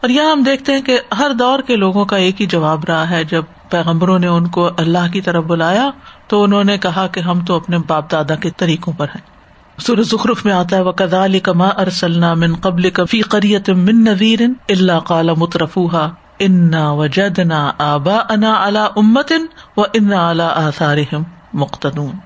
اور 0.00 0.08
یہاں 0.08 0.30
ہم 0.30 0.42
دیکھتے 0.42 0.72
ہیں 0.72 0.82
کہ 0.82 1.00
ہر 1.18 1.30
دور 1.30 1.60
کے 1.60 1.76
لوگوں 1.76 2.04
کا 2.04 2.16
ایک 2.16 2.40
ہی 2.40 2.46
جواب 2.46 2.84
رہا 2.88 3.10
ہے۔ 3.10 3.24
جب 3.24 3.44
پیغمبروں 3.70 4.18
نے 4.18 4.26
ان 4.26 4.46
کو 4.46 4.70
اللہ 4.76 5.12
کی 5.12 5.20
طرف 5.20 5.44
بلایا 5.44 5.90
تو 6.32 6.42
انہوں 6.42 6.64
نے 6.64 6.78
کہا 6.78 7.06
کہ 7.06 7.20
ہم 7.20 7.44
تو 7.44 7.56
اپنے 7.56 7.78
باپ 7.78 8.10
دادا 8.12 8.34
کے 8.34 8.50
طریقوں 8.56 8.92
پر 8.92 9.08
ہیں۔ 9.08 9.30
سورج 9.78 10.06
ذخرف 10.06 10.44
میں 10.44 10.52
آتا 10.52 10.76
ہے 10.76 10.82
وہ 10.82 10.92
کدا 10.92 11.24
علی 11.24 11.40
کما 11.40 11.68
ارسلنا 11.76 12.32
من 12.34 12.54
قبل 12.54 12.90
کفی 12.90 13.20
قریت 13.20 13.70
من 13.70 14.02
نذیر 14.04 14.40
اللہ 14.68 14.98
کالا 15.06 15.32
مترفوہا 15.36 16.08
انا 16.38 16.90
وجدنا 16.90 17.60
آبا 17.78 18.18
انا 18.30 18.54
اللہ 18.64 18.96
امتن 18.96 19.46
و 19.76 19.82
انا 19.94 20.28
اللہ 20.28 20.58
آثارہم 20.58 21.22
مقتدون۔ 21.54 22.16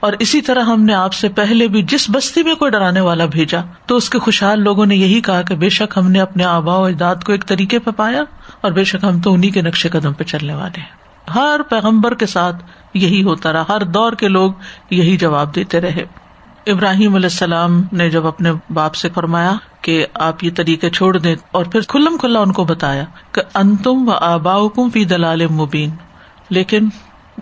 اور 0.00 0.12
اسی 0.18 0.40
طرح 0.40 0.62
ہم 0.62 0.84
نے 0.84 0.94
آپ 0.94 1.14
سے 1.14 1.28
پہلے 1.28 1.66
بھی 1.68 1.82
جس 1.82 2.06
بستی 2.10 2.42
میں 2.42 2.54
کوئی 2.54 2.70
ڈرانے 2.70 3.00
والا 3.00 3.26
بھیجا، 3.26 3.60
تو 3.86 3.96
اس 3.96 4.10
کے 4.10 4.18
خوشحال 4.18 4.60
لوگوں 4.60 4.86
نے 4.86 4.96
یہی 4.96 5.20
کہا 5.20 5.42
کہ 5.42 5.54
بے 5.54 5.68
شک 5.68 5.98
ہم 5.98 6.10
نے 6.10 6.20
اپنے 6.20 6.44
آبا 6.44 6.76
و 6.76 6.84
اجداد 6.84 7.24
کو 7.26 7.32
ایک 7.32 7.46
طریقے 7.46 7.78
پہ 7.78 7.90
پایا، 7.96 8.22
اور 8.60 8.70
بے 8.70 8.84
شک 8.84 9.04
ہم 9.04 9.20
تو 9.20 9.34
انہیں 9.34 9.50
کے 9.50 9.62
نقشے 9.62 9.88
قدم 9.88 10.12
پہ 10.12 10.24
چلنے 10.24 10.54
والے 10.54 10.80
ہیں۔ 10.80 10.99
ہر 11.34 11.60
پیغمبر 11.68 12.14
کے 12.14 12.26
ساتھ 12.26 12.64
یہی 12.94 13.22
ہوتا 13.22 13.52
رہا، 13.52 13.64
ہر 13.68 13.84
دور 13.84 14.12
کے 14.12 14.28
لوگ 14.28 14.52
یہی 14.90 15.16
جواب 15.16 15.54
دیتے 15.54 15.80
رہے۔ 15.80 16.04
ابراہیم 16.66 17.14
علیہ 17.14 17.28
السلام 17.32 17.82
نے 17.92 18.10
جب 18.10 18.26
اپنے 18.26 18.52
باپ 18.70 18.94
سے 18.94 19.08
فرمایا 19.08 19.52
کہ 19.80 20.06
آپ 20.14 20.44
یہ 20.44 20.50
طریقے 20.56 20.90
چھوڑ 20.90 21.16
دیں 21.18 21.34
اور 21.50 21.64
پھر 21.64 21.80
کھلم 21.80 22.16
کھلا 22.16 22.40
ان 22.40 22.52
کو 22.52 22.64
بتایا 22.64 23.04
کہ 23.32 23.42
انتم 23.54 24.08
و 24.08 24.12
آبا 24.12 24.56
فی 24.92 25.04
دلال 25.04 25.46
مبین، 25.46 25.90
لیکن 26.48 26.88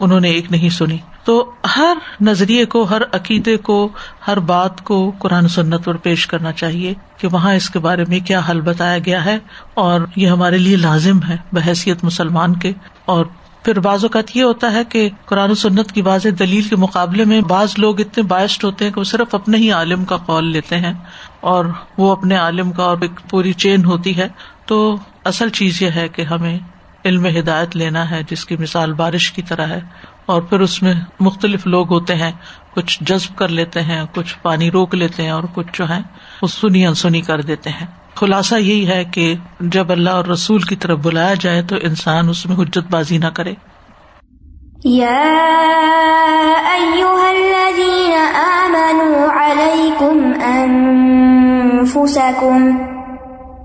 انہوں 0.00 0.20
نے 0.20 0.28
ایک 0.28 0.50
نہیں 0.50 0.68
سنی۔ 0.68 0.98
تو 1.24 1.52
ہر 1.76 1.98
نظریے 2.20 2.64
کو، 2.64 2.82
ہر 2.82 3.02
عقیدے 3.12 3.56
کو، 3.56 3.88
ہر 4.26 4.38
بات 4.38 4.84
کو 4.84 5.12
قرآن 5.18 5.48
سنت 5.48 5.84
پر 5.84 5.96
پیش 5.96 6.26
کرنا 6.26 6.52
چاہیے 6.52 6.94
کہ 7.16 7.28
وہاں 7.32 7.54
اس 7.54 7.70
کے 7.70 7.78
بارے 7.78 8.04
میں 8.08 8.20
کیا 8.20 8.40
حل 8.48 8.60
بتایا 8.60 8.98
گیا 8.98 9.24
ہے 9.24 9.38
اور 9.74 10.00
یہ 10.16 10.28
ہمارے 10.28 10.58
لیے 10.58 10.76
لازم 10.76 11.22
ہے 11.28 11.36
بحثیت 11.52 12.04
مسلمان 12.04 12.54
کے 12.54 12.72
اور 13.04 13.26
پھر 13.62 13.80
بعض 13.80 14.04
اوقات 14.04 14.36
یہ 14.36 14.42
ہوتا 14.42 14.72
ہے 14.72 14.84
کہ 14.84 15.10
قرآن 15.24 15.50
و 15.50 15.54
سنت 15.54 15.92
کی 15.92 16.02
واضح 16.02 16.28
دلیل 16.38 16.62
کے 16.62 16.76
مقابلے 16.76 17.24
میں 17.24 17.40
بعض 17.40 17.74
لوگ 17.78 18.00
اتنے 18.00 18.22
باعث 18.22 18.64
ہوتے 18.64 18.84
ہیں 18.84 18.92
کہ 18.92 18.98
وہ 18.98 19.04
صرف 19.04 19.34
اپنے 19.34 19.56
ہی 19.56 19.72
عالم 19.72 20.04
کا 20.04 20.16
قول 20.16 20.44
لیتے 20.44 20.76
ہیں 20.76 20.92
اور 21.40 21.64
وہ 21.98 22.12
اپنے 22.12 22.36
عالم 22.36 22.72
کا 22.72 22.82
اور 22.82 22.96
ایک 23.00 23.30
پوری 23.30 23.52
چین 23.52 23.84
ہوتی 23.84 24.16
ہے۔ 24.16 24.28
تو 24.66 24.96
اصل 25.24 25.48
چیز 25.48 25.82
یہ 25.82 25.90
ہے 25.90 26.08
کہ 26.08 26.22
ہمیں 26.22 26.58
علم 27.04 27.26
ہدایت 27.26 27.76
لینا 27.76 28.10
ہے، 28.10 28.22
جس 28.30 28.44
کی 28.44 28.56
مثال 28.56 28.92
بارش 28.92 29.32
کی 29.32 29.42
طرح 29.42 29.66
ہے۔ 29.66 29.80
اور 30.26 30.42
پھر 30.42 30.60
اس 30.60 30.82
میں 30.82 30.94
مختلف 31.20 31.66
لوگ 31.66 31.88
ہوتے 31.90 32.14
ہیں، 32.14 32.32
کچھ 32.74 32.98
جذب 33.00 33.38
کر 33.38 33.48
لیتے 33.48 33.82
ہیں، 33.82 34.02
کچھ 34.14 34.36
پانی 34.42 34.70
روک 34.70 34.94
لیتے 34.94 35.22
ہیں 35.22 35.30
اور 35.30 35.42
کچھ 35.54 35.66
جو 35.72 35.88
ہے 35.88 35.98
وہ 36.42 36.46
سنی 36.46 36.86
انسنی 36.86 37.20
کر 37.20 37.40
دیتے 37.40 37.70
ہیں۔ 37.70 37.86
خلاصہ 38.20 38.54
یہی 38.54 38.86
ہے 38.88 39.04
کہ 39.04 39.34
جب 39.60 39.92
اللہ 39.92 40.10
اور 40.10 40.24
رسول 40.24 40.60
کی 40.60 40.76
طرف 40.76 40.98
بلایا 40.98 41.34
جائے 41.40 41.62
تو 41.62 41.76
انسان 41.82 42.28
اس 42.28 42.46
میں 42.46 42.56
حجت 42.56 42.90
بازی 42.90 43.18
نہ 43.18 43.26
کرے۔ 43.26 43.54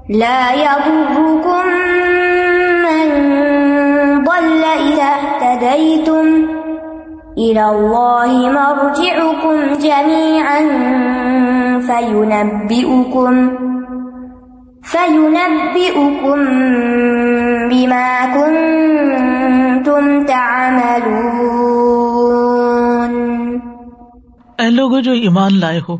لا 0.10 0.40
يضركم 0.54 1.68
من 2.86 3.06
ضل 4.26 4.64
إذا 4.80 5.12
اهتديتم 5.12 6.26
إلى 7.38 7.64
الله 7.64 8.32
مرجعكم 8.52 9.56
جميعا 9.80 10.60
فينبئكم 11.88 13.34
فينبئكم 14.86 16.46
بما 17.70 18.26
كنتم 18.34 20.26
تعملون 20.28 21.44
اے 24.58 24.70
لوگوں 24.70 25.02
جو 25.02 25.12
ایمان 25.12 25.60
لائے 25.60 25.82
ہو، 25.90 25.98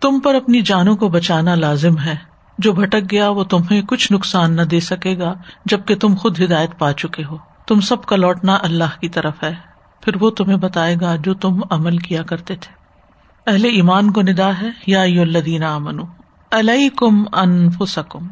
تم 0.00 0.20
پر 0.20 0.34
اپنی 0.34 0.60
جانوں 0.60 0.96
کو 0.96 1.08
بچانا 1.08 1.54
لازم 1.54 1.98
ہے۔ 1.98 2.16
جو 2.58 2.72
بھٹک 2.72 3.10
گیا، 3.10 3.28
وہ 3.28 3.44
تمہیں 3.44 3.82
کچھ 3.82 4.12
نقصان 4.12 4.56
نہ 4.56 4.62
دے 4.62 4.80
سکے 4.80 5.18
گا، 5.18 5.34
جبکہ 5.64 5.94
تم 5.94 6.14
خود 6.18 6.40
ہدایت 6.40 6.78
پا 6.78 6.92
چکے 6.92 7.24
ہو۔ 7.24 7.36
تم 7.66 7.80
سب 7.80 8.04
کا 8.04 8.16
لوٹنا 8.16 8.58
اللہ 8.62 9.00
کی 9.00 9.08
طرف 9.08 9.42
ہے۔ 9.42 9.54
پھر 10.00 10.12
وہ 10.20 10.30
تمہیں 10.30 10.56
بتائے 10.56 10.96
گا 11.00 11.16
جو 11.16 11.34
تم 11.34 11.60
عمل 11.70 11.98
کیا 11.98 12.22
کرتے 12.22 12.54
تھے۔ 12.56 12.84
اہل 13.50 13.64
ایمان 13.64 14.10
کو 14.10 14.22
ندا 14.22 14.50
ہے، 14.62 14.68
یا 14.86 15.02
الدین 15.02 15.62
امن 15.62 16.23
علیہ 16.58 16.88
کم 16.88 17.24
انفسکم، 17.32 18.28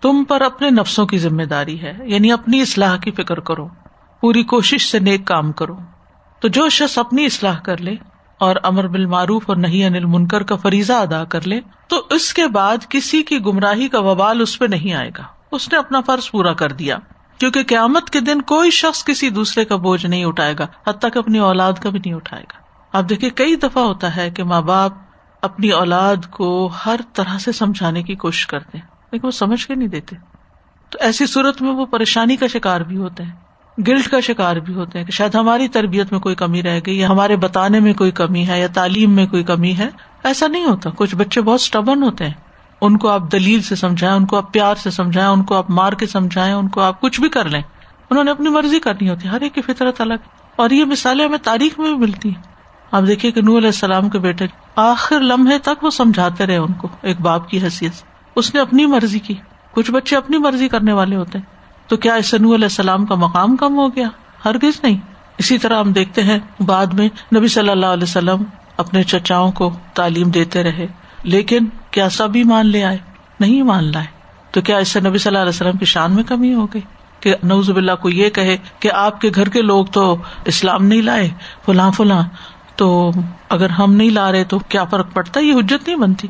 تم 0.00 0.24
پر 0.24 0.40
اپنے 0.40 0.70
نفسوں 0.70 1.06
کی 1.06 1.18
ذمہ 1.18 1.42
داری 1.42 1.82
ہے 1.82 1.98
یعنی 2.04 2.32
اپنی 2.32 2.60
اصلاح 2.60 2.96
کی 2.96 3.10
فکر 3.10 3.40
کرو، 3.40 3.68
پوری 4.20 4.42
کوشش 4.42 4.90
سے 4.90 4.98
نیک 4.98 5.24
کام 5.24 5.52
کرو۔ 5.52 5.76
تو 6.40 6.48
جو 6.48 6.68
شخص 6.68 6.98
اپنی 6.98 7.24
اصلاح 7.24 7.58
کر 7.58 7.80
لے 7.80 7.94
اور 8.40 8.56
امر 8.62 8.86
بالمعروف 8.86 9.44
اور 9.46 9.56
نہیں 9.56 9.86
انل 9.86 10.04
منکر 10.04 10.42
کا 10.42 10.56
فریضہ 10.56 10.92
ادا 10.92 11.24
کر 11.24 11.46
لے، 11.46 11.60
تو 11.88 12.02
اس 12.10 12.34
کے 12.34 12.46
بعد 12.46 12.76
کسی 12.88 13.22
کی 13.22 13.38
گمراہی 13.38 13.88
کا 13.88 14.00
وبال 14.00 14.40
اس 14.40 14.58
پہ 14.58 14.64
نہیں 14.64 14.94
آئے 14.94 15.10
گا۔ 15.18 15.22
اس 15.52 15.72
نے 15.72 15.78
اپنا 15.78 16.00
فرض 16.00 16.30
پورا 16.30 16.52
کر 16.52 16.72
دیا۔ 16.72 16.96
کیونکہ 17.38 17.62
قیامت 17.64 18.10
کے 18.10 18.20
دن 18.20 18.42
کوئی 18.42 18.70
شخص 18.70 19.04
کسی 19.04 19.30
دوسرے 19.30 19.64
کا 19.64 19.76
بوجھ 19.76 20.06
نہیں 20.06 20.24
اٹھائے 20.24 20.54
گا 20.58 20.66
حد 20.88 20.92
تک 20.92 21.16
اپنی 21.16 21.38
اولاد 21.38 21.72
کا 21.72 21.90
بھی 21.90 21.98
نہیں 21.98 22.14
اٹھائے 22.14 22.42
گا۔ 22.42 22.58
آپ 22.98 23.08
دیکھیے، 23.08 23.30
کئی 23.30 23.56
دفعہ 23.56 23.84
ہوتا 23.84 24.16
ہے 24.16 24.30
کہ 24.30 24.44
ماں 24.44 24.62
باپ 24.62 24.92
اپنی 25.44 25.70
اولاد 25.70 26.30
کو 26.30 26.70
ہر 26.86 27.00
طرح 27.12 27.38
سے 27.38 27.52
سمجھانے 27.52 28.02
کی 28.02 28.14
کوشش 28.14 28.46
کرتے 28.46 28.78
ہیں، 28.78 28.86
لیکن 29.12 29.26
وہ 29.26 29.30
سمجھ 29.30 29.66
کے 29.66 29.74
نہیں 29.74 29.88
دیتے۔ 29.88 30.16
تو 30.90 30.98
ایسی 31.00 31.26
صورت 31.26 31.62
میں 31.62 31.70
وہ 31.70 31.86
پریشانی 31.86 32.36
کا 32.36 32.46
شکار 32.46 32.80
بھی 32.80 32.96
ہوتے 32.96 33.22
ہیں، 33.22 33.32
گلٹ 33.88 34.08
کا 34.08 34.20
شکار 34.20 34.56
بھی 34.56 34.74
ہوتے 34.74 34.98
ہیں 34.98 35.06
کہ 35.06 35.12
شاید 35.12 35.34
ہماری 35.34 35.68
تربیت 35.68 36.12
میں 36.12 36.20
کوئی 36.20 36.34
کمی 36.34 36.62
رہ 36.62 36.80
گئی، 36.86 36.98
یا 36.98 37.08
ہمارے 37.08 37.36
بتانے 37.36 37.80
میں 37.80 37.94
کوئی 37.94 38.10
کمی 38.10 38.48
ہے، 38.48 38.60
یا 38.60 38.66
تعلیم 38.74 39.10
میں 39.10 39.26
کوئی 39.26 39.44
کمی 39.44 39.76
ہے۔ 39.78 39.88
ایسا 40.24 40.46
نہیں 40.46 40.64
ہوتا۔ 40.64 40.90
کچھ 40.96 41.16
بچے 41.16 41.40
بہت 41.40 41.60
اسٹبن 41.60 42.02
ہوتے 42.02 42.26
ہیں۔ 42.26 42.34
ان 42.80 42.98
کو 42.98 43.08
آپ 43.08 43.32
دلیل 43.32 43.62
سے 43.62 43.74
سمجھائیں، 43.74 44.16
ان 44.16 44.26
کو 44.26 44.36
آپ 44.36 44.52
پیار 44.52 44.74
سے 44.74 44.90
سمجھائیں، 44.90 45.28
ان 45.28 45.42
کو 45.42 45.54
آپ 45.54 45.70
مار 45.70 45.92
کے 45.92 46.06
سمجھائیں، 46.06 46.54
ان 46.54 46.68
کو 46.68 46.80
آپ 46.80 47.00
کچھ 47.00 47.20
بھی 47.20 47.28
کر 47.28 47.48
لیں۔ 47.48 47.62
انہوں 48.10 48.24
نے 48.24 48.30
اپنی 48.30 48.48
مرضی 48.48 48.80
کرنی 48.80 49.08
ہوتی 49.08 49.28
ہے، 49.28 49.32
ہر 49.32 49.40
ایک 49.40 49.54
کی 49.54 49.62
فطرت 49.62 50.00
الگ۔ 50.00 50.14
اور 50.56 50.70
یہ 50.70 50.84
مثالیں 50.84 51.24
ہمیں 51.24 51.38
تاریخ 51.38 51.78
میں 51.78 51.88
بھی 51.88 51.96
ملتی 51.96 52.28
ہیں۔ 52.28 52.53
آپ 52.94 53.02
دیکھیے 53.06 53.32
کہ 53.32 53.42
نور 53.42 53.58
علیہ 53.58 53.68
السلام 53.68 54.08
کے 54.08 54.18
بیٹے 54.18 54.46
آخر 54.76 55.20
لمحے 55.20 55.58
تک 55.58 55.84
وہ 55.84 55.90
سمجھاتے 55.90 56.46
رہے 56.46 56.56
ان 56.56 56.72
کو، 56.72 56.88
ایک 57.02 57.20
باپ 57.20 57.48
کی 57.48 57.62
حیثیت 57.62 57.92
اس 58.36 58.54
نے 58.54 58.60
اپنی 58.60 58.86
مرضی 58.86 59.18
کی۔ 59.18 59.34
کچھ 59.70 59.90
بچے 59.90 60.16
اپنی 60.16 60.38
مرضی 60.38 60.68
کرنے 60.68 60.92
والے 60.92 61.16
ہوتے۔ 61.16 61.38
ہیں 61.38 61.44
تو 61.88 61.96
کیا 61.96 62.14
اس 62.14 62.34
نو 62.34 62.54
علیہ 62.54 62.64
السلام 62.64 63.06
کا 63.06 63.14
مقام 63.14 63.56
کم 63.56 63.76
ہو 63.78 63.88
گیا؟ 63.96 64.08
ہرگز 64.44 64.80
نہیں۔ 64.82 64.98
اسی 65.38 65.58
طرح 65.58 65.78
ہم 65.78 65.92
دیکھتے 65.92 66.22
ہیں 66.22 66.38
بعد 66.66 66.86
میں 66.86 67.08
نبی 67.36 67.48
صلی 67.48 67.68
اللہ 67.68 67.86
علیہ 67.86 68.02
وسلم 68.02 68.42
اپنے 68.76 69.02
چچاؤں 69.02 69.52
کو 69.52 69.70
تعلیم 69.94 70.30
دیتے 70.30 70.62
رہے۔ 70.62 70.86
لیکن 71.22 71.58
کیا 71.90 72.08
سبھی 72.08 72.44
مان 72.44 72.66
لے 72.66 72.84
آئے؟ 72.84 72.98
نہیں 73.40 73.62
مان 73.62 73.84
لائے۔ 73.84 74.06
تو 74.50 74.60
کیا 74.60 74.76
اس 74.76 74.88
سے 74.88 75.00
نبی 75.00 75.18
صلی 75.18 75.30
اللہ 75.30 75.38
علیہ 75.38 75.48
وسلم 75.48 75.78
کی 75.78 75.84
شان 75.84 76.14
میں 76.14 76.24
کمی 76.24 76.54
ہو 76.54 76.66
گئی 76.66 76.82
کہ 77.20 77.34
نوز 77.42 77.70
اللہ 77.70 77.92
کو 77.92 78.10
یہ 78.10 78.28
کہے 78.30 78.56
کہ 78.80 78.90
آپ 78.92 79.20
کے 79.20 79.30
گھر 79.34 79.48
کے 79.48 79.62
لوگ 79.62 79.84
تو 79.84 80.16
اسلام 80.44 80.84
نہیں 80.84 81.02
لائے، 81.02 81.30
فلاں 81.66 81.90
فلاں 81.90 82.22
تو 82.76 83.10
اگر 83.48 83.70
ہم 83.70 83.92
نہیں 83.92 84.10
لا 84.10 84.32
رہے 84.32 84.44
تو 84.44 84.58
کیا 84.58 84.84
فرق 84.84 85.12
پڑتا؟ 85.12 85.40
ہے 85.40 85.44
یہ 85.44 85.54
حجت 85.54 85.86
نہیں 85.86 85.96
بنتی۔ 85.96 86.28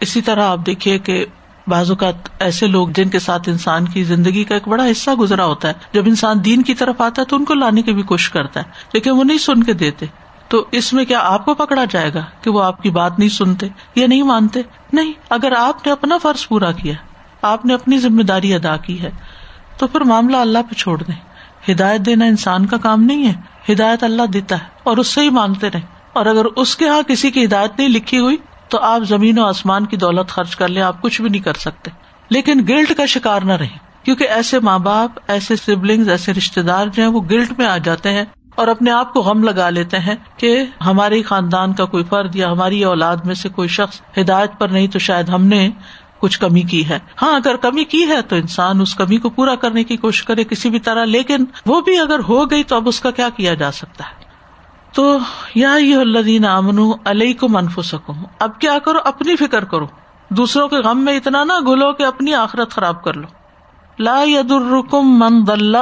اسی 0.00 0.20
طرح 0.20 0.44
آپ 0.48 0.58
دیکھیے 0.66 0.98
کہ 0.98 1.26
بعض 1.66 1.90
اوقات 1.90 2.28
ایسے 2.38 2.66
لوگ 2.66 2.88
جن 2.88 3.08
کے 3.08 3.18
ساتھ 3.18 3.48
انسان 3.48 3.84
کی 3.84 4.04
زندگی 4.04 4.44
کا 4.44 4.54
ایک 4.54 4.68
بڑا 4.68 4.90
حصہ 4.90 5.10
گزرا 5.10 5.44
ہوتا 5.44 5.68
ہے، 5.68 5.72
جب 5.92 6.02
انسان 6.06 6.44
دین 6.44 6.62
کی 6.62 6.74
طرف 6.74 7.00
آتا 7.00 7.22
ہے 7.22 7.26
تو 7.26 7.36
ان 7.36 7.44
کو 7.44 7.54
لانے 7.54 7.82
کی 7.82 7.92
بھی 7.92 8.02
کوشش 8.02 8.30
کرتا 8.30 8.60
ہے، 8.60 8.64
لیکن 8.92 9.10
وہ 9.10 9.24
نہیں 9.24 9.38
سن 9.38 9.62
کے 9.62 9.72
دیتے۔ 9.72 10.06
تو 10.48 10.64
اس 10.72 10.92
میں 10.92 11.04
کیا 11.04 11.20
آپ 11.22 11.44
کو 11.44 11.54
پکڑا 11.54 11.84
جائے 11.90 12.14
گا 12.14 12.24
کہ 12.42 12.50
وہ 12.50 12.62
آپ 12.62 12.82
کی 12.82 12.90
بات 12.90 13.18
نہیں 13.18 13.28
سنتے 13.28 13.68
یا 13.94 14.06
نہیں 14.06 14.22
مانتے؟ 14.22 14.60
نہیں، 14.92 15.12
اگر 15.30 15.52
آپ 15.52 15.86
نے 15.86 15.92
اپنا 15.92 16.18
فرض 16.18 16.48
پورا 16.48 16.72
کیا، 16.72 16.94
آپ 17.42 17.66
نے 17.66 17.74
اپنی 17.74 17.98
ذمہ 17.98 18.22
داری 18.22 18.54
ادا 18.54 18.76
کی 18.76 19.02
ہے، 19.02 19.10
تو 19.78 19.86
پھر 19.86 20.00
معاملہ 20.00 20.36
اللہ 20.36 20.58
پہ 20.70 20.74
چھوڑ 20.74 21.02
دیں۔ 21.02 21.28
ہدایت 21.72 22.00
دینا 22.00 22.24
انسان 22.24 22.66
کا 22.66 22.76
کام 22.76 23.02
نہیں 23.02 23.26
ہے۔ 23.26 23.32
ہدایت 23.72 24.04
اللہ 24.04 24.22
دیتا 24.22 24.56
ہے 24.56 24.64
اور 24.82 24.96
اس 24.96 25.06
سے 25.06 25.20
ہی 25.20 25.30
مانتے 25.30 25.70
رہے۔ 25.70 25.80
اور 26.12 26.26
اگر 26.26 26.44
اس 26.44 26.76
کے 26.76 26.84
یہاں 26.84 27.02
کسی 27.02 27.30
کی 27.30 27.44
ہدایت 27.44 27.78
نہیں 27.78 27.88
لکھی 27.88 28.18
ہوئی، 28.18 28.36
تو 28.68 28.78
آپ 28.78 29.00
زمین 29.00 29.38
و 29.38 29.44
آسمان 29.44 29.86
کی 29.86 29.96
دولت 29.96 30.28
خرچ 30.28 30.56
کر 30.56 30.68
لیں، 30.68 30.82
آپ 30.82 31.02
کچھ 31.02 31.20
بھی 31.20 31.30
نہیں 31.30 31.42
کر 31.42 31.54
سکتے۔ 31.54 31.90
لیکن 32.30 32.64
گلٹ 32.68 32.96
کا 32.96 33.06
شکار 33.06 33.42
نہ 33.42 33.52
رہے 33.52 33.88
کیونکہ 34.02 34.28
ایسے 34.28 34.58
ماں 34.58 34.78
باپ، 34.78 35.18
ایسے 35.28 35.56
سبلنگ 35.56 36.08
ایسے 36.08 36.32
رشتے 36.32 36.62
دار 36.62 36.86
جو 36.86 37.02
ہیں، 37.02 37.10
وہ 37.10 37.20
گلٹ 37.30 37.52
میں 37.58 37.66
آ 37.66 37.76
جاتے 37.76 38.12
ہیں 38.12 38.24
اور 38.54 38.68
اپنے 38.68 38.90
آپ 38.90 39.12
کو 39.12 39.20
غم 39.20 39.42
لگا 39.42 39.70
لیتے 39.70 39.98
ہیں 39.98 40.14
کہ 40.36 40.64
ہمارے 40.86 41.22
خاندان 41.22 41.72
کا 41.72 41.84
کوئی 41.84 42.04
فرد 42.04 42.36
یا 42.36 42.50
ہماری 42.50 42.84
اولاد 42.84 43.16
میں 43.16 43.34
سے 43.34 43.48
کوئی 43.48 43.68
شخص 43.68 44.00
ہدایت 44.18 44.50
پر 44.58 44.68
نہیں، 44.68 44.86
تو 44.86 44.98
شاید 44.98 45.28
ہم 45.28 45.44
نے 45.44 45.70
کچھ 46.18 46.40
کمی 46.40 46.62
کی 46.62 46.88
ہے۔ 46.88 46.98
ہاں 47.22 47.36
اگر 47.36 47.56
کمی 47.56 47.84
کی 47.84 48.08
ہے 48.08 48.22
تو 48.22 48.36
انسان 48.36 48.80
اس 48.80 48.94
کمی 48.94 49.16
کو 49.16 49.30
پورا 49.30 49.54
کرنے 49.54 49.84
کی 49.84 49.96
کوشش 49.96 50.22
کرے 50.22 50.44
کسی 50.44 50.70
بھی 50.70 50.80
طرح، 50.80 51.04
لیکن 51.04 51.44
وہ 51.66 51.80
بھی 51.80 51.98
اگر 51.98 52.18
ہو 52.28 52.50
گئی 52.50 52.64
تو 52.64 52.76
اب 52.76 52.88
اس 52.88 53.00
کا 53.00 53.10
کیا 53.10 53.28
کیا 53.28 53.54
جا 53.54 53.72
سکتا 53.72 54.04
ہے؟ 54.04 54.24
تو 54.92 55.18
یا 55.54 55.74
یہ 55.74 55.96
الدین 55.96 56.44
امن 56.44 56.92
علیہ 57.04 57.34
کو 57.34 57.48
منف 57.48 57.80
سکوں 57.84 58.14
اب 58.38 58.60
کیا 58.60 58.78
کرو؟ 58.78 58.98
اپنی 59.04 59.36
فکر 59.36 59.64
کرو۔ 59.64 59.86
دوسروں 60.30 60.68
کے 60.68 60.76
غم 60.76 61.04
میں 61.04 61.16
اتنا 61.16 61.44
نہ 61.44 61.52
گھلو 61.66 61.92
کہ 61.92 62.02
اپنی 62.02 62.34
آخرت 62.34 62.70
خراب 62.70 63.04
کر 63.04 63.14
لو۔ 63.14 63.26
لا 63.98 64.22
ید 64.26 64.50
الرکم 64.50 65.18
من 65.18 65.46
دل 65.46 65.76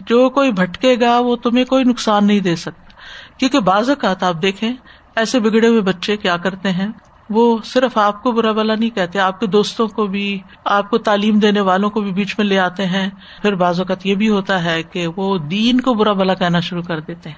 جو 0.00 0.30
کوئی 0.30 0.52
بھٹکے 0.52 1.00
گا، 1.00 1.18
وہ 1.18 1.36
تمہیں 1.36 1.64
کوئی 1.64 1.84
نقصان 1.84 2.26
نہیں 2.26 2.40
دے 2.40 2.56
سکتا۔ 2.56 2.90
کیونکہ 3.38 3.60
بعض 3.60 3.88
اوقات 3.88 4.22
آپ 4.22 4.34
دیکھیں، 4.42 4.72
ایسے 5.16 5.40
بگڑے 5.40 5.68
ہوئے 5.68 5.80
بچے 5.80 6.16
کیا 6.16 6.36
کرتے 6.36 6.72
ہیں؟ 6.72 6.88
وہ 7.30 7.58
صرف 7.64 7.98
آپ 7.98 8.22
کو 8.22 8.32
برا 8.32 8.52
بلا 8.52 8.74
نہیں 8.74 8.90
کہتے، 8.90 9.18
آپ 9.18 9.40
کے 9.40 9.46
دوستوں 9.46 9.88
کو 9.88 10.06
بھی، 10.06 10.38
آپ 10.64 10.90
کو 10.90 10.98
تعلیم 10.98 11.38
دینے 11.38 11.60
والوں 11.60 11.90
کو 11.90 12.00
بھی 12.00 12.12
بیچ 12.12 12.34
میں 12.38 12.46
لے 12.46 12.58
آتے 12.58 12.86
ہیں۔ 12.86 13.10
پھر 13.42 13.54
بعض 13.54 13.80
اوقات 13.80 14.06
یہ 14.06 14.14
بھی 14.14 14.28
ہوتا 14.28 14.64
ہے 14.64 14.82
کہ 14.82 15.06
وہ 15.16 15.38
دین 15.38 15.80
کو 15.80 15.94
برا 15.94 16.12
بلا 16.12 16.34
کہنا 16.34 16.60
شروع 16.60 16.82
کر 16.82 17.00
دیتے 17.00 17.30
ہیں۔ 17.30 17.36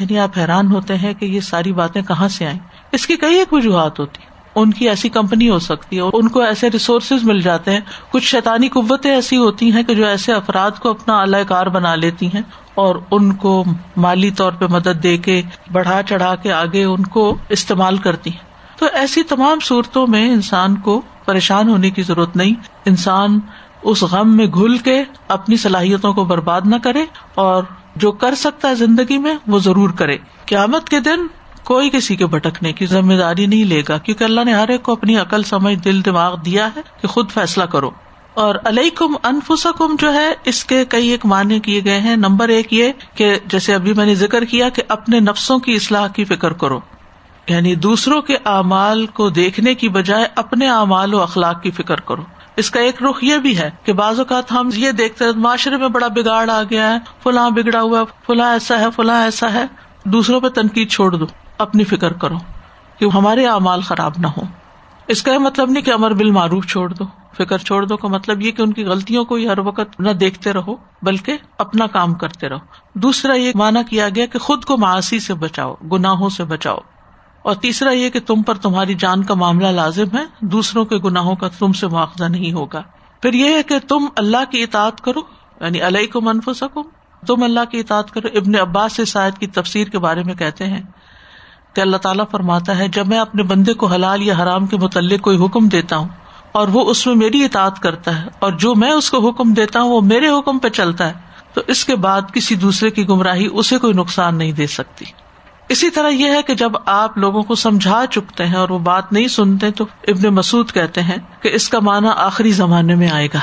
یعنی 0.00 0.18
آپ 0.18 0.38
حیران 0.38 0.72
ہوتے 0.72 0.96
ہیں 0.96 1.14
کہ 1.14 1.24
یہ 1.24 1.40
ساری 1.40 1.72
باتیں 1.72 2.02
کہاں 2.02 2.28
سے 2.28 2.46
آئیں۔ 2.46 2.58
اس 2.92 3.06
کی 3.06 3.16
کئی 3.16 3.38
ایک 3.38 3.52
وجوہات 3.52 4.00
ہوتی 4.00 4.22
ان 4.54 4.70
کی 4.70 4.88
ایسی 4.88 5.08
کمپنی 5.08 5.50
ہو 5.50 5.58
سکتی 5.58 5.96
ہے، 5.96 6.02
ان 6.12 6.28
کو 6.28 6.40
ایسے 6.40 6.70
ریسورسز 6.70 7.24
مل 7.24 7.40
جاتے 7.40 7.70
ہیں۔ 7.70 7.80
کچھ 8.10 8.24
شیطانی 8.24 8.68
قوتیں 8.68 9.10
ایسی 9.10 9.36
ہوتی 9.36 9.72
ہیں 9.72 9.82
کہ 9.82 9.94
جو 9.94 10.06
ایسے 10.06 10.32
افراد 10.32 10.70
کو 10.70 10.90
اپنا 10.90 11.20
اعلی 11.20 11.44
کار 11.48 11.66
بنا 11.66 11.94
لیتی 11.94 12.26
ہیں 12.26 12.42
اور 12.74 12.96
ان 13.10 13.32
کو 13.32 13.64
مالی 13.96 14.30
طور 14.30 14.52
پہ 14.52 14.64
مدد 14.70 15.02
دے 15.02 15.16
کے، 15.16 15.42
بڑھا 15.72 16.00
چڑھا 16.02 16.34
کے 16.34 16.52
آگے 16.52 16.84
ان 16.84 17.02
کو 17.02 17.36
استعمال 17.48 17.96
کرتی 17.96 18.30
ہیں۔ 18.30 18.53
تو 18.76 18.86
ایسی 18.92 19.22
تمام 19.22 19.58
صورتوں 19.62 20.06
میں 20.06 20.30
انسان 20.30 20.76
کو 20.76 21.02
پریشان 21.24 21.68
ہونے 21.68 21.90
کی 21.90 22.02
ضرورت 22.02 22.36
نہیں۔ 22.36 22.54
انسان 22.84 23.40
اس 23.82 24.02
غم 24.02 24.36
میں 24.36 24.46
گھل 24.46 24.78
کے 24.78 25.04
اپنی 25.28 25.56
صلاحیتوں 25.56 26.14
کو 26.14 26.24
برباد 26.24 26.60
نہ 26.64 26.76
کرے 26.76 27.04
اور 27.34 27.62
جو 27.96 28.12
کر 28.12 28.34
سکتا 28.34 28.68
ہے 28.68 28.74
زندگی 28.74 29.18
میں 29.18 29.34
وہ 29.46 29.58
ضرور 29.58 29.90
کرے۔ 29.90 30.18
قیامت 30.46 30.88
کے 30.88 31.00
دن 31.00 31.26
کوئی 31.64 31.90
کسی 31.90 32.16
کے 32.16 32.26
بھٹکنے 32.26 32.72
کی 32.72 32.86
ذمہ 32.86 33.14
داری 33.14 33.46
نہیں 33.46 33.64
لے 33.64 33.82
گا، 33.88 33.98
کیونکہ 33.98 34.24
اللہ 34.24 34.40
نے 34.44 34.54
ہر 34.54 34.68
ایک 34.68 34.82
کو 34.82 34.92
اپنی 34.92 35.16
عقل، 35.16 35.42
سمجھ، 35.42 35.78
دل، 35.84 36.04
دماغ 36.04 36.40
دیا 36.40 36.68
ہے 36.76 36.80
کہ 37.02 37.08
خود 37.08 37.30
فیصلہ 37.30 37.64
کرو۔ 37.64 37.90
اور 38.34 38.54
علیہ 38.64 38.90
کم 38.94 39.14
انفسا 39.22 39.70
جو 39.98 40.14
ہے، 40.14 40.34
اس 40.44 40.64
کے 40.64 40.84
کئی 40.84 41.08
ایک 41.08 41.26
معنی 41.26 41.60
کیے 41.60 41.84
گئے 41.84 42.00
ہیں۔ 42.00 42.16
نمبر 42.16 42.48
ایک 42.48 42.72
یہ 42.72 42.92
کہ 43.14 43.38
جیسے 43.46 43.74
ابھی 43.74 43.92
میں 43.92 44.06
نے 44.06 44.14
ذکر 44.14 44.44
کیا 44.44 44.68
کہ 44.68 44.82
اپنے 44.88 45.20
نفسوں 45.20 45.58
کی 45.58 45.74
اصلاح 45.74 46.08
کی 46.08 46.24
فکر 46.24 46.52
کرو۔ 46.52 46.80
یعنی 47.48 47.74
دوسروں 47.74 48.22
کے 48.22 48.36
اعمال 48.44 49.06
کو 49.06 49.30
دیکھنے 49.30 49.74
کی 49.74 49.88
بجائے 49.88 50.26
اپنے 50.36 50.68
اعمال 50.68 51.14
و 51.14 51.22
اخلاق 51.22 51.62
کی 51.62 51.70
فکر 51.70 52.00
کرو۔ 52.00 52.22
اس 52.56 52.70
کا 52.70 52.80
ایک 52.80 53.02
رخ 53.02 53.24
یہ 53.24 53.36
بھی 53.36 53.58
ہے 53.58 53.70
کہ 53.84 53.92
بعض 53.92 54.18
اوقات 54.18 54.52
ہم 54.52 54.70
یہ 54.74 54.90
دیکھتے 54.90 55.24
معاشرے 55.36 55.76
میں 55.76 55.88
بڑا 55.88 56.08
بگاڑ 56.08 56.50
آ 56.50 56.62
گیا 56.70 56.92
ہے، 56.92 56.98
فلاں 57.22 57.50
بگڑا 57.50 57.80
ہوا 57.80 58.04
فلاں 58.26 58.52
ایسا 58.52 58.80
ہے، 58.80 58.86
فلاں 58.96 59.24
ایسا 59.24 59.52
ہے۔ 59.52 59.64
دوسروں 60.04 60.40
پہ 60.40 60.48
تنقید 60.48 60.90
چھوڑ 60.90 61.12
دو، 61.12 61.26
اپنی 61.58 61.84
فکر 61.84 62.12
کرو 62.12 62.36
کہ 62.98 63.06
ہمارے 63.14 63.46
اعمال 63.46 63.80
خراب 63.80 64.12
نہ 64.18 64.26
ہو 64.26 64.42
اس 65.06 65.22
کا 65.22 65.32
یہ 65.32 65.38
مطلب 65.38 65.70
نہیں 65.70 65.82
کہ 65.82 65.90
امر 65.90 66.10
بل 66.10 66.30
معروف 66.30 66.66
چھوڑ 66.66 66.92
دو، 66.92 67.04
فکر 67.36 67.58
چھوڑ 67.58 67.84
دو 67.84 67.96
کا 67.96 68.08
مطلب 68.08 68.42
یہ 68.42 68.50
کہ 68.50 68.62
ان 68.62 68.72
کی 68.72 68.84
غلطیوں 68.84 69.24
کو 69.24 69.36
ہر 69.36 69.58
وقت 69.58 70.00
نہ 70.00 70.10
دیکھتے 70.10 70.52
رہو، 70.52 70.76
بلکہ 71.02 71.36
اپنا 71.58 71.86
کام 71.86 72.14
کرتے 72.14 72.48
رہو۔ 72.48 72.58
دوسرا 72.94 73.34
یہ 73.34 73.52
مانا 73.54 73.82
کیا 73.82 74.08
گیا 74.14 74.26
کہ 74.26 74.38
خود 74.38 74.64
کو 74.64 74.76
معاشی 74.76 75.20
سے 75.20 75.34
بچاؤ، 75.34 75.74
گناہوں 75.74 76.28
سے 76.28 76.44
بچاؤ۔ 76.44 76.78
اور 77.44 77.54
تیسرا 77.54 77.90
یہ 77.90 78.10
کہ 78.10 78.20
تم 78.20 78.42
پر 78.42 78.54
تمہاری 78.54 78.94
جان 78.94 79.22
کا 79.22 79.34
معاملہ 79.34 79.66
لازم 79.66 80.16
ہے، 80.16 80.24
دوسروں 80.40 80.84
کے 80.84 80.96
گناہوں 80.96 81.34
کا 81.36 81.48
تم 81.48 81.72
سے 81.72 81.86
مواخذہ 81.86 82.24
نہیں 82.24 82.52
ہوگا۔ 82.52 82.82
پھر 83.22 83.32
یہ 83.32 83.48
ہے 83.48 83.62
کہ 83.62 83.78
تم 83.88 84.06
اللہ 84.16 84.44
کی 84.50 84.62
اطاعت 84.62 85.00
کرو 85.00 85.20
یعنی 85.60 85.80
علیہ 85.80 86.12
کو 86.12 86.20
منف 86.20 86.48
سکو 86.56 86.82
تم 87.26 87.42
اللہ 87.42 87.64
کی 87.70 87.78
اطاعت 87.78 88.10
کرو۔ 88.10 88.28
ابن 88.34 88.54
عباس 88.56 88.92
سے 88.92 89.04
شاید 89.04 89.38
کی 89.38 89.46
تفسیر 89.46 89.88
کے 89.88 89.98
بارے 89.98 90.22
میں 90.22 90.34
کہتے 90.34 90.66
ہیں 90.66 90.82
کہ 91.72 91.80
اللہ 91.80 91.96
تعالیٰ 91.96 92.24
فرماتا 92.30 92.78
ہے، 92.78 92.88
جب 92.88 93.08
میں 93.08 93.18
اپنے 93.18 93.42
بندے 93.42 93.74
کو 93.74 93.86
حلال 93.86 94.22
یا 94.22 94.34
حرام 94.42 94.66
کے 94.66 94.76
متعلق 94.76 95.20
کوئی 95.20 95.44
حکم 95.44 95.68
دیتا 95.68 95.96
ہوں 95.96 96.08
اور 96.52 96.68
وہ 96.68 96.90
اس 96.90 97.06
میں 97.06 97.14
میری 97.14 97.44
اطاعت 97.44 97.80
کرتا 97.80 98.22
ہے 98.22 98.28
اور 98.38 98.52
جو 98.52 98.74
میں 98.74 98.90
اس 98.90 99.10
کو 99.10 99.28
حکم 99.28 99.52
دیتا 99.52 99.80
ہوں 99.80 99.90
وہ 99.90 100.00
میرے 100.00 100.28
حکم 100.28 100.58
پہ 100.58 100.68
چلتا 100.68 101.08
ہے، 101.08 101.14
تو 101.54 101.60
اس 101.66 101.84
کے 101.84 101.96
بعد 101.96 102.32
کسی 102.32 102.54
دوسرے 102.54 102.90
کی 102.90 103.08
گمراہی 103.08 103.48
اسے 103.52 103.78
کوئی 103.78 103.92
نقصان 103.92 104.38
نہیں 104.38 104.52
دے 104.52 104.66
سکتی۔ 104.66 105.04
اسی 105.68 105.90
طرح 105.90 106.08
یہ 106.08 106.30
ہے 106.30 106.42
کہ 106.42 106.54
جب 106.54 106.72
آپ 106.86 107.18
لوگوں 107.18 107.42
کو 107.42 107.54
سمجھا 107.54 108.04
چکتے 108.10 108.46
ہیں 108.46 108.56
اور 108.56 108.68
وہ 108.68 108.78
بات 108.78 109.12
نہیں 109.12 109.28
سنتے 109.28 109.70
تو 109.70 109.84
ابن 110.08 110.34
مسعد 110.34 110.74
کہتے 110.74 111.02
ہیں 111.02 111.16
کہ 111.40 111.50
اس 111.54 111.68
کا 111.68 111.80
معنی 111.80 112.08
آخری 112.16 112.52
زمانے 112.52 112.94
میں 112.94 113.10
آئے 113.10 113.28
گا۔ 113.34 113.40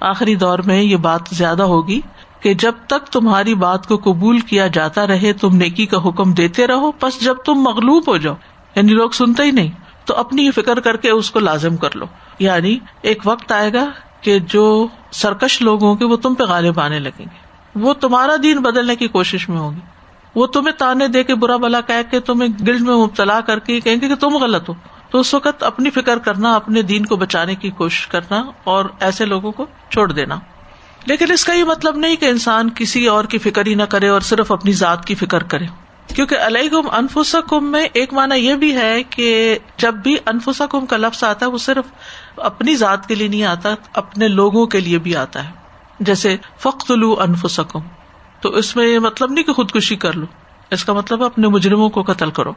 آخری 0.00 0.34
دور 0.34 0.58
میں 0.58 0.82
یہ 0.82 0.96
بات 0.96 1.20
زیادہ 1.32 1.62
ہوگی 1.62 2.00
کہ 2.40 2.54
جب 2.54 2.72
تک 2.86 3.06
تمہاری 3.06 3.54
بات 3.54 3.86
کو 3.86 3.96
قبول 3.96 4.40
کیا 4.40 4.66
جاتا 4.66 5.06
رہے، 5.06 5.32
تم 5.32 5.56
نیکی 5.56 5.86
کا 5.86 6.08
حکم 6.08 6.32
دیتے 6.32 6.66
رہو 6.66 6.92
بس 7.02 7.20
جب 7.20 7.34
تم 7.34 7.54
مغلوب 7.54 8.10
ہو 8.10 8.16
جاؤ 8.16 8.34
یعنی 8.74 8.92
لوگ 8.92 9.10
سنتے 9.10 9.42
ہی 9.42 9.50
نہیں، 9.50 9.70
تو 10.04 10.14
اپنی 10.14 10.50
فکر 10.50 10.80
کر 10.80 10.96
کے 10.96 11.10
اس 11.10 11.30
کو 11.30 11.40
لازم 11.40 11.76
کر 11.76 11.96
لو۔ 11.96 12.06
یعنی 12.38 12.78
ایک 13.02 13.22
وقت 13.24 13.52
آئے 13.52 13.72
گا 13.72 13.84
کہ 14.20 14.38
جو 14.38 14.86
سرکش 15.12 15.62
لوگ 15.62 15.84
ہوں 15.84 15.94
گے، 15.94 16.04
وہ 16.04 16.16
تم 16.16 16.34
پہ 16.34 16.44
غالب 16.44 16.80
آنے 16.80 16.98
لگیں 16.98 17.24
گے۔ 17.24 17.52
وہ 17.74 17.92
تمہارا 17.92 18.32
دین 18.42 18.58
بدلنے 18.58 18.96
کی 18.96 19.08
کوشش 19.08 19.48
میں 19.48 19.58
ہوگی 19.58 19.80
وہ 20.34 20.46
تمہیں 20.46 20.74
تانے 20.74 21.08
دے 21.08 21.24
کے 21.24 21.34
برا 21.34 21.56
بلا 21.56 21.80
کہ 21.80 22.02
کے 22.10 22.20
تمہیں 22.20 22.48
گلڈ 22.66 22.80
میں 22.80 22.94
مبتلا 22.94 23.40
کر 23.40 23.58
کے 23.58 23.80
کہیں 23.80 24.00
گے 24.00 24.08
کہ 24.08 24.14
تم 24.14 24.36
غلط 24.36 24.68
ہو۔ 24.68 24.74
تو 25.10 25.20
اس 25.20 25.34
وقت 25.34 25.62
اپنی 25.62 25.90
فکر 25.90 26.18
کرنا، 26.18 26.54
اپنے 26.54 26.82
دین 26.82 27.06
کو 27.06 27.16
بچانے 27.16 27.54
کی 27.54 27.70
کوشش 27.70 28.06
کرنا 28.06 28.42
اور 28.64 28.84
ایسے 29.00 29.24
لوگوں 29.24 29.52
کو 29.52 29.66
چھوڑ 29.90 30.12
دینا۔ 30.12 30.38
لیکن 31.06 31.32
اس 31.32 31.44
کا 31.44 31.52
یہ 31.52 31.64
مطلب 31.64 31.96
نہیں 31.96 32.16
کہ 32.16 32.24
انسان 32.24 32.70
کسی 32.74 33.06
اور 33.06 33.24
کی 33.24 33.38
فکر 33.38 33.66
ہی 33.66 33.74
نہ 33.74 33.82
کرے 33.82 34.08
اور 34.08 34.20
صرف 34.20 34.52
اپنی 34.52 34.72
ذات 34.72 35.04
کی 35.04 35.14
فکر 35.14 35.42
کرے۔ 35.42 35.66
کیونکہ 36.14 36.38
علیہ 36.38 36.70
گم 36.72 36.90
انفسا 36.92 37.40
کم 37.40 37.72
میں 37.72 37.88
ایک 37.92 38.12
مانا 38.12 38.34
یہ 38.34 38.54
بھی 38.54 38.76
ہے 38.76 39.02
کہ 39.02 39.58
جب 39.76 39.94
بھی 39.94 40.16
انفسا 40.26 40.66
کم 40.66 40.86
کا 40.86 40.96
لفظ 40.96 41.24
آتا 41.24 41.46
ہے، 41.46 41.50
وہ 41.50 41.58
صرف 41.58 41.84
اپنی 42.36 42.76
ذات 42.76 43.08
کے 43.08 43.14
لیے 43.14 43.28
نہیں 43.28 43.44
آتا، 43.44 43.74
اپنے 43.94 44.28
لوگوں 44.28 44.66
کے 44.66 44.80
لیے 44.80 44.98
بھی 44.98 45.16
آتا 45.16 45.44
ہے۔ 45.44 45.50
جیسے 46.00 46.36
فخت 46.58 46.90
لو 46.90 47.20
انفسکم۔ 47.20 47.80
تو 48.42 48.48
اس 48.48 48.76
میں 48.76 48.88
یہ 48.88 48.98
مطلب 48.98 49.30
نہیں 49.30 49.44
کہ 49.44 49.52
خودکشی 49.52 49.96
کر 49.96 50.12
لو۔ 50.12 50.26
اس 50.70 50.84
کا 50.84 50.92
مطلب 50.92 51.22
اپنے 51.22 51.48
مجرموں 51.48 51.88
کو 51.88 52.02
قتل 52.02 52.30
کرو۔ 52.30 52.52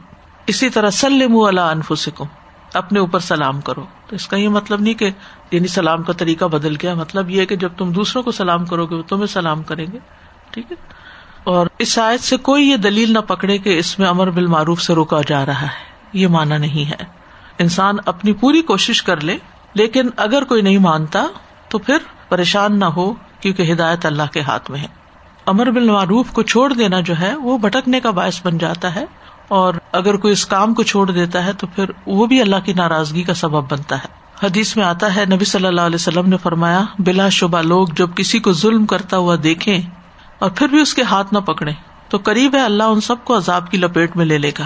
اسی 0.46 0.70
طرح 0.70 0.90
سلم 0.90 1.36
اللہ 1.36 1.60
انفسکم، 1.60 2.24
اپنے 2.74 2.98
اوپر 2.98 3.18
سلام 3.18 3.60
کرو۔ 3.60 3.84
تو 4.06 4.16
اس 4.16 4.28
کا 4.28 4.36
یہ 4.36 4.48
مطلب 4.48 4.80
نہیں 4.80 4.94
کہ 4.94 5.10
یعنی 5.50 5.68
سلام 5.68 6.02
کا 6.02 6.12
طریقہ 6.12 6.44
بدل 6.44 6.76
گیا۔ 6.82 6.94
مطلب 6.94 7.30
یہ 7.30 7.44
کہ 7.44 7.56
جب 7.56 7.72
تم 7.76 7.92
دوسروں 7.92 8.22
کو 8.22 8.32
سلام 8.32 8.66
کرو 8.66 8.86
گے، 8.86 8.94
وہ 8.94 9.02
تمہیں 9.02 9.26
سلام 9.26 9.62
کریں 9.62 9.86
گے۔ 9.92 9.98
ٹھیک 10.50 10.72
ہے؟ 10.72 10.76
اور 11.44 11.66
اس 11.78 11.98
آیت 11.98 12.20
سے 12.20 12.36
کوئی 12.36 12.70
یہ 12.70 12.76
دلیل 12.76 13.12
نہ 13.12 13.18
پکڑے 13.18 13.58
کہ 13.58 13.78
اس 13.78 13.98
میں 13.98 14.08
امر 14.08 14.30
بالمعروف 14.30 14.82
سے 14.82 14.94
روکا 14.94 15.20
جا 15.26 15.46
رہا 15.46 15.62
ہے۔ 15.62 15.66
یہ 16.12 16.26
مانا 16.26 16.56
نہیں 16.56 16.90
ہے۔ 16.90 17.04
انسان 17.58 17.94
اپنی 18.06 18.32
پوری 18.32 18.62
کوشش 18.62 19.02
کر 19.02 19.20
لے، 19.20 19.38
لیکن 19.74 20.08
اگر 20.16 20.44
کوئی 20.44 20.62
نہیں 20.62 20.78
مانتا 20.78 21.26
تو 21.68 21.78
پھر 21.78 21.96
پریشان 22.28 22.78
نہ 22.78 22.84
ہو، 22.84 23.14
کیونکہ 23.40 23.72
ہدایت 23.72 24.06
اللہ 24.06 24.22
کے 24.32 24.40
ہاتھ 24.40 24.70
میں 24.70 24.80
ہے۔ 24.80 25.05
امر 25.46 25.70
بال 25.70 25.90
معروف 25.90 26.30
کو 26.32 26.42
چھوڑ 26.42 26.72
دینا 26.72 27.00
جو 27.00 27.14
ہے 27.20 27.34
وہ 27.34 27.58
بھٹکنے 27.58 28.00
کا 28.00 28.10
باعث 28.10 28.40
بن 28.44 28.58
جاتا 28.58 28.94
ہے 28.94 29.04
اور 29.48 29.74
اگر 29.92 30.16
کوئی 30.16 30.32
اس 30.32 30.46
کام 30.46 30.74
کو 30.74 30.82
چھوڑ 30.82 31.10
دیتا 31.10 31.46
ہے 31.46 31.52
تو 31.52 31.66
پھر 31.66 31.84
وہ 32.06 32.26
بھی 32.26 32.40
اللہ 32.40 32.56
کی 32.64 32.72
ناراضگی 32.72 33.22
کا 33.22 33.34
سبب 33.34 33.72
بنتا 33.72 33.96
ہے۔ 33.96 34.06
حدیث 34.46 34.76
میں 34.76 34.84
آتا 34.84 35.16
ہے، 35.16 35.24
نبی 35.24 35.44
صلی 35.44 35.66
اللہ 35.66 35.80
علیہ 35.80 35.94
وسلم 35.94 36.28
نے 36.28 36.36
فرمایا، 36.36 36.82
بلا 36.98 37.28
شبہ 37.28 37.62
لوگ 37.62 37.86
جب 37.96 38.10
کسی 38.16 38.38
کو 38.38 38.52
ظلم 38.52 38.86
کرتا 38.86 39.16
ہوا 39.16 39.36
دیکھیں 39.42 39.80
اور 40.38 40.50
پھر 40.50 40.68
بھی 40.68 40.80
اس 40.80 40.94
کے 40.94 41.02
ہاتھ 41.02 41.34
نہ 41.34 41.38
پکڑے 41.38 41.72
تو 42.08 42.18
قریب 42.22 42.54
ہے 42.54 42.60
اللہ 42.60 42.82
ان 42.82 43.00
سب 43.00 43.24
کو 43.24 43.36
عذاب 43.36 43.70
کی 43.70 43.76
لپیٹ 43.76 44.16
میں 44.16 44.26
لے 44.26 44.38
لے 44.38 44.50
گا۔ 44.58 44.64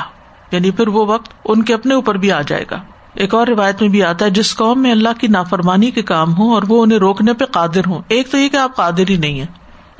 یعنی 0.53 0.71
پھر 0.71 0.89
وہ 0.89 1.07
وقت 1.07 1.33
ان 1.45 1.63
کے 1.63 1.75
اپنے 1.75 1.95
اوپر 1.95 2.15
بھی 2.15 2.33
آ 2.33 2.41
جائے 2.43 2.65
گا۔ 2.71 2.83
ایک 3.15 3.35
اور 3.35 3.47
روایت 3.47 3.81
میں 3.81 3.89
بھی 3.89 4.03
آتا 4.03 4.25
ہے، 4.25 4.31
جس 4.31 4.57
قوم 4.57 4.83
میں 4.83 4.91
اللہ 4.91 5.09
کی 5.21 5.27
نافرمانی 5.27 5.91
کے 5.91 6.03
کام 6.03 6.39
ہوں 6.39 6.55
اور 6.55 6.63
وہ 6.69 6.83
انہیں 6.83 6.99
روکنے 6.99 7.33
پہ 7.33 7.45
قادر 7.45 7.81
ہوں۔ 7.87 8.03
ایک 8.09 8.31
تو 8.31 8.39
یہ 8.39 8.49
کہ 8.49 8.57
آپ 8.57 8.77
قادر 8.77 9.11
ہی 9.11 9.17
نہیں 9.17 9.41
ہے 9.41 9.47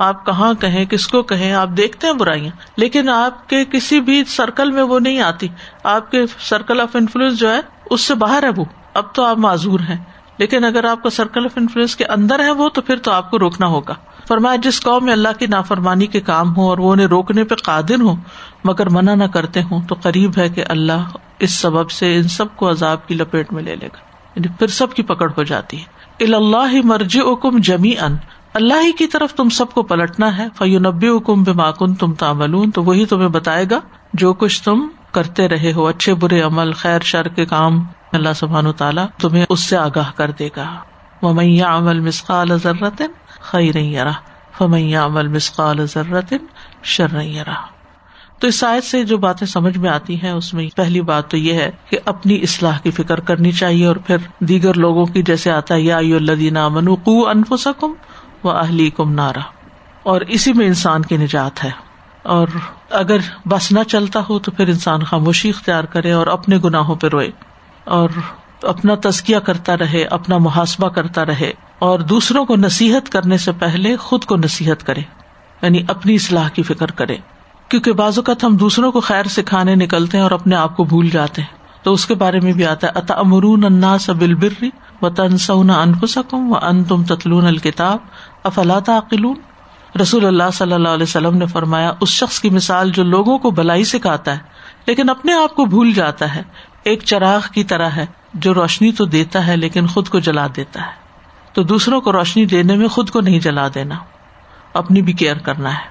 آپ 0.01 0.25
کہاں 0.25 0.53
کہیں، 0.53 0.85
کس 0.85 1.07
کو 1.07 1.23
کہیں، 1.23 1.53
آپ 1.53 1.69
دیکھتے 1.77 2.07
ہیں 2.07 2.13
برائیاں، 2.13 2.51
لیکن 2.77 3.09
آپ 3.09 3.49
کے 3.49 3.65
کسی 3.65 4.01
بھی 4.01 4.23
سرکل 4.23 4.71
میں 4.71 4.83
وہ 4.83 4.99
نہیں 4.99 5.21
آتی۔ 5.21 5.47
آپ 5.83 6.11
کے 6.11 6.25
سرکل 6.39 6.79
آف 6.81 6.95
انفلوئنس 6.95 7.39
جو 7.39 7.53
ہے، 7.53 7.59
اس 7.89 8.01
سے 8.01 8.15
باہر 8.15 8.43
ہے 8.43 8.49
وہ۔ 8.57 8.65
اب 8.93 9.13
تو 9.13 9.23
آپ 9.23 9.37
معذور 9.37 9.79
ہیں۔ 9.79 10.03
لیکن 10.37 10.65
اگر 10.65 10.83
آپ 10.83 11.03
کا 11.03 11.09
سرکل 11.09 11.45
آف 11.45 11.51
انفلوئنس 11.55 11.95
کے 11.95 12.05
اندر 12.05 12.39
ہے 12.39 12.51
وہ، 12.51 12.69
تو 12.69 12.81
پھر 12.81 12.95
تو 12.95 13.11
آپ 13.11 13.31
کو 13.31 13.39
روکنا 13.39 13.67
ہوگا۔ 13.67 13.93
فرمایا، 14.27 14.55
جس 14.55 14.81
قوم 14.81 15.05
میں 15.05 15.13
اللہ 15.13 15.39
کی 15.39 15.45
نافرمانی 15.45 16.07
کے 16.07 16.21
کام 16.21 16.55
ہوں 16.57 16.65
اور 16.65 16.77
وہ 16.77 16.93
انہیں 16.93 17.07
روکنے 17.07 17.43
پہ 17.43 17.55
قادر 17.55 18.01
ہوں، 18.01 18.15
مگر 18.63 18.89
منع 18.89 19.15
نہ 19.15 19.23
کرتے 19.23 19.61
ہوں، 19.63 19.81
تو 19.87 19.95
قریب 20.01 20.31
ہے 20.37 20.49
کہ 20.49 20.63
اللہ 20.69 21.17
اس 21.39 21.53
سبب 21.53 21.91
سے 21.91 22.15
ان 22.15 22.23
سب 22.23 22.55
کو 22.55 22.69
عذاب 22.69 23.07
کی 23.07 23.15
لپیٹ 23.15 23.53
میں 23.53 23.63
لے 23.63 23.75
لے 23.75 23.87
گا۔ 23.87 23.97
یعنی 24.35 24.47
پھر 24.59 24.67
سب 24.67 24.93
کی 24.93 25.03
پکڑ 25.03 25.29
ہو 25.37 25.43
جاتی 25.43 25.79
ہے۔ 25.79 26.01
اللہ 26.33 26.81
مرج 26.83 27.19
اکم 27.25 27.57
جمی 27.57 27.93
ان 27.99 28.15
اللہ 28.53 28.73
ہی 28.73 28.91
کی 28.91 29.07
طرف 29.07 29.33
تم 29.33 29.49
سب 29.49 29.71
کو 29.73 29.83
پلٹنا 29.83 30.37
ہے۔ 30.37 30.47
فیو 30.57 30.79
نبی 30.79 31.07
حکم 31.07 31.43
بے 31.43 31.51
ماکن 31.51 31.93
تم 31.93 32.13
تاملون 32.13 32.71
تو 32.71 32.83
وہی 32.83 33.05
تمہیں 33.05 33.27
بتائے 33.27 33.65
گا 33.71 33.79
جو 34.13 34.33
کچھ 34.33 34.63
تم 34.63 34.87
کرتے 35.11 35.47
رہے 35.47 35.73
ہو۔ 35.73 35.87
اچھے، 35.87 36.13
برے 36.13 36.41
عمل، 36.41 36.71
خیر، 36.71 36.99
شر 36.99 37.27
کے 37.27 37.45
کام۔ 37.45 37.83
اللہ 38.11 38.33
سبحان 38.35 38.71
تعالیٰ 38.71 39.05
تمہیں 39.21 39.45
اس 39.49 39.69
سے 39.69 39.77
آگاہ 39.77 40.11
کر 40.15 40.31
دے 40.31 40.49
گا۔ 40.57 40.75
ممیا 41.21 41.77
عمل 41.77 41.99
مسقال 41.99 42.57
ضرورت 42.63 43.01
خیر 43.41 44.07
فمیا 44.57 45.05
عمل 45.05 45.27
مسقال 45.27 45.85
ضرورت 45.85 46.33
شر 46.83 47.07
تو 48.39 48.47
اس 48.47 48.59
سائز 48.59 48.83
سے 48.83 49.03
جو 49.03 49.17
باتیں 49.17 49.47
سمجھ 49.47 49.77
میں 49.77 49.89
آتی 49.89 50.21
ہیں، 50.23 50.31
اس 50.31 50.53
میں 50.53 50.67
پہلی 50.75 51.01
بات 51.01 51.31
تو 51.31 51.37
یہ 51.37 51.53
ہے 51.53 51.71
کہ 51.89 51.97
اپنی 52.05 52.35
اصلاح 52.41 52.77
کی 52.77 52.91
فکر 52.91 53.19
کرنی 53.19 53.51
چاہیے۔ 53.51 53.85
اور 53.85 53.95
پھر 53.95 54.17
دیگر 54.39 54.73
لوگوں 54.73 55.05
کی 55.05 55.23
جیسے 55.23 55.51
آتا 55.51 55.75
ہے، 55.75 55.81
یا 55.81 55.97
الدین 55.97 56.57
منو 56.71 56.95
کو 56.95 57.29
انفسکم 57.29 57.93
و 58.43 58.49
اہلی 58.49 58.89
کم 58.89 59.13
نارا۔ 59.13 59.39
اور 60.03 60.21
اسی 60.21 60.53
میں 60.53 60.67
انسان 60.67 61.01
کی 61.01 61.17
نجات 61.17 61.63
ہے۔ 61.63 61.71
اور 62.23 62.47
اگر 62.89 63.17
بس 63.45 63.71
نہ 63.71 63.79
چلتا 63.83 64.19
ہو 64.29 64.39
تو 64.39 64.51
پھر 64.51 64.67
انسان 64.67 65.03
خاموشی 65.03 65.49
اختیار 65.49 65.83
کرے 65.83 66.11
اور 66.11 66.27
اپنے 66.27 66.57
گناہوں 66.63 66.95
پہ 66.95 67.07
روئے۔ 67.07 67.31
اور 67.83 68.09
اپنا 68.63 68.93
تزکیہ 69.03 69.37
کرتا 69.37 69.77
رہے، 69.77 70.03
اپنا 70.03 70.37
محاسبہ 70.37 70.89
کرتا 70.89 71.25
رہے۔ 71.25 71.51
اور 71.79 71.99
دوسروں 71.99 72.45
کو 72.45 72.55
نصیحت 72.55 73.09
کرنے 73.09 73.37
سے 73.37 73.51
پہلے 73.51 73.95
خود 73.95 74.25
کو 74.25 74.35
نصیحت 74.35 74.83
کرے۔ 74.83 75.01
یعنی 75.61 75.83
اپنی 75.87 76.15
اصلاح 76.15 76.49
کی 76.49 76.63
فکر 76.63 76.91
کرے۔ 76.91 77.17
کیونکہ 77.67 77.91
بعض 77.91 78.17
اوقات 78.17 78.43
ہم 78.43 78.57
دوسروں 78.57 78.91
کو 78.91 79.01
خیر 79.01 79.23
سکھانے 79.23 79.75
نکلتے 79.75 80.17
ہیں 80.17 80.23
اور 80.23 80.31
اپنے 80.31 80.55
آپ 80.55 80.77
کو 80.77 80.83
بھول 80.83 81.09
جاتے 81.09 81.41
ہیں۔ 81.41 81.61
تو 81.83 81.93
اس 81.93 82.05
کے 82.05 82.15
بارے 82.15 82.39
میں 82.39 82.53
بھی 82.53 82.65
آتا 82.65 82.87
ہے 82.87 82.91
اتا 82.95 83.13
امرون 83.13 83.63
انا 83.63 83.97
سبل 83.97 84.33
بری 84.33 84.69
و 85.01 85.09
تنسون 85.09 85.69
انفسکم 85.69 86.51
و 86.51 86.65
ان 86.65 86.83
تم 86.83 87.03
تتلون 87.03 87.47
الکتاب 87.47 87.97
افلاط 88.43 88.89
عقلون 88.89 89.35
رسول 90.01 90.25
اللہ 90.25 90.43
صلی 90.53 90.73
اللہ 90.73 90.89
علیہ 90.89 91.03
وسلم 91.03 91.37
نے 91.37 91.45
فرمایا، 91.45 91.91
اس 91.99 92.09
شخص 92.09 92.39
کی 92.39 92.49
مثال 92.49 92.91
جو 92.91 93.03
لوگوں 93.03 93.37
کو 93.37 93.51
بلائی 93.51 93.83
سکھاتا 93.83 94.33
ہے، 94.33 94.39
لیکن 94.87 95.09
اپنے 95.09 95.33
آپ 95.33 95.55
کو 95.55 95.65
بھول 95.65 95.93
جاتا 95.93 96.35
ہے۔ 96.35 96.43
ایک 96.83 97.03
چراغ 97.03 97.41
کی 97.53 97.63
طرح 97.63 97.89
ہے، 97.89 98.05
جو 98.33 98.53
روشنی 98.53 98.91
تو 98.91 99.05
دیتا 99.05 99.47
ہے، 99.47 99.57
لیکن 99.57 99.87
خود 99.87 100.09
کو 100.09 100.19
جلا 100.19 100.47
دیتا 100.55 100.81
ہے۔ 100.81 100.91
تو 101.53 101.63
دوسروں 101.63 102.01
کو 102.01 102.11
روشنی 102.11 102.45
دینے 102.45 102.75
میں 102.75 102.87
خود 102.87 103.09
کو 103.09 103.21
نہیں 103.21 103.39
جلا 103.39 103.67
دینا۔ 103.75 103.95
اپنی 104.73 105.01
بھی 105.01 105.13
کیئر 105.13 105.37
کرنا 105.37 105.73
ہے۔ 105.73 105.85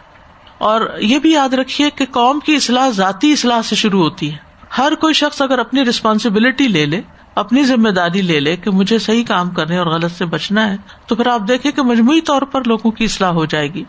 اور 0.58 0.80
یہ 1.00 1.18
بھی 1.18 1.32
یاد 1.32 1.54
رکھیے 1.54 1.90
کہ 1.90 2.06
قوم 2.10 2.40
کی 2.40 2.54
اصلاح 2.54 2.90
ذاتی 2.90 3.32
اصلاح 3.32 3.62
سے 3.62 3.76
شروع 3.76 4.02
ہوتی 4.02 4.32
ہے۔ 4.32 4.36
ہر 4.78 4.92
کوئی 5.00 5.14
شخص 5.14 5.42
اگر 5.42 5.58
اپنی 5.58 5.84
ریسپانسبلٹی 5.84 6.68
لے 6.68 6.86
لے 6.86 7.00
اپنی 7.34 7.62
ذمہ 7.62 7.88
داری 7.88 8.22
لے 8.22 8.40
لے 8.40 8.56
کہ 8.56 8.70
مجھے 8.70 8.98
صحیح 8.98 9.24
کام 9.24 9.50
کرنے 9.50 9.76
اور 9.76 9.86
غلط 9.86 10.12
سے 10.12 10.24
بچنا 10.24 10.70
ہے، 10.70 10.76
تو 11.06 11.14
پھر 11.14 11.26
آپ 11.26 11.40
دیکھیں 11.48 11.72
کہ 11.72 11.82
مجموعی 11.82 12.20
طور 12.20 12.42
پر 12.42 12.62
لوگوں 12.66 12.90
کی 12.90 13.04
اصلاح 13.04 13.30
ہو 13.30 13.44
جائے 13.44 13.74
گی۔ 13.74 13.84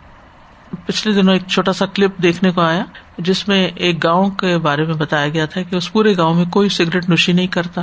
پچھلے 0.86 1.14
دنوں 1.14 1.34
ایک 1.34 1.48
چھوٹا 1.48 1.74
سا 1.74 1.86
کلپ 1.86 2.18
دیکھنے 2.18 2.52
کو 2.52 2.62
آیا، 2.62 2.84
جس 3.18 3.48
میں 3.48 3.68
ایک 3.76 4.04
گاؤں 4.04 4.30
کے 4.30 4.58
بارے 4.58 4.86
میں 4.86 4.94
بتایا 4.94 5.28
گیا 5.28 5.46
تھا 5.46 5.62
کہ 5.62 5.76
اس 5.76 5.92
پورے 5.94 6.18
گاؤں 6.18 6.34
میں 6.34 6.46
کوئی 6.46 6.70
سگریٹ 6.70 7.10
نوشی 7.10 7.34
نہیں 7.34 7.48
کرتا، 7.48 7.82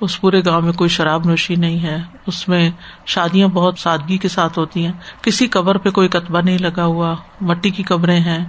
اس 0.00 0.20
پورے 0.20 0.40
گاؤں 0.46 0.62
میں 0.62 0.72
کوئی 0.72 0.90
شراب 0.90 1.26
نوشی 1.26 1.56
نہیں 1.56 1.82
ہے، 1.82 2.02
اس 2.26 2.48
میں 2.48 2.70
شادیاں 3.06 3.48
بہت 3.48 3.78
سادگی 3.78 4.18
کے 4.18 4.28
ساتھ 4.28 4.58
ہوتی 4.58 4.84
ہیں۔ 4.84 4.92
کسی 5.22 5.46
قبر 5.46 5.78
پہ 5.78 5.90
کوئی 5.90 6.08
کتبہ 6.08 6.40
نہیں 6.40 6.58
لگا 6.58 6.84
ہوا، 6.84 7.14
مٹی 7.40 7.70
کی 7.70 7.82
قبریں 7.82 8.20
ہیں 8.20 8.44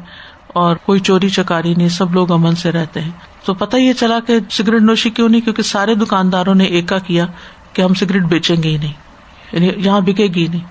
اور 0.48 0.76
کوئی 0.76 1.00
چوری 1.00 1.30
چکاری 1.30 1.74
نہیں، 1.74 1.90
سب 1.90 2.14
لوگ 2.14 2.32
امن 2.32 2.56
سے 2.56 2.72
رہتے 2.72 3.02
ہیں۔ 3.02 3.12
تو 3.50 3.54
پتا 3.54 3.78
یہ 3.78 3.94
چلا 3.94 4.20
کہ 4.20 4.38
سگریٹ 4.52 4.82
نوشی 4.82 5.10
کیوں 5.10 5.30
نہیں؟ 5.30 5.42
کیونکہ 5.42 5.64
سارے 5.64 5.96
دکانداروں 5.96 6.56
نے 6.56 6.64
ایک 6.64 6.94
کیا 7.08 7.26
کہ 7.74 7.82
ہم 7.82 7.94
سگریٹ 7.94 8.24
بیچیں 8.24 8.64
گے 8.64 8.70
ہی 8.70 8.78
نہیں 8.78 8.94
یعنی 9.52 9.70
یہاں 9.78 10.02
بکے 10.02 10.28
گی 10.28 10.48
نہیں۔ 10.48 10.64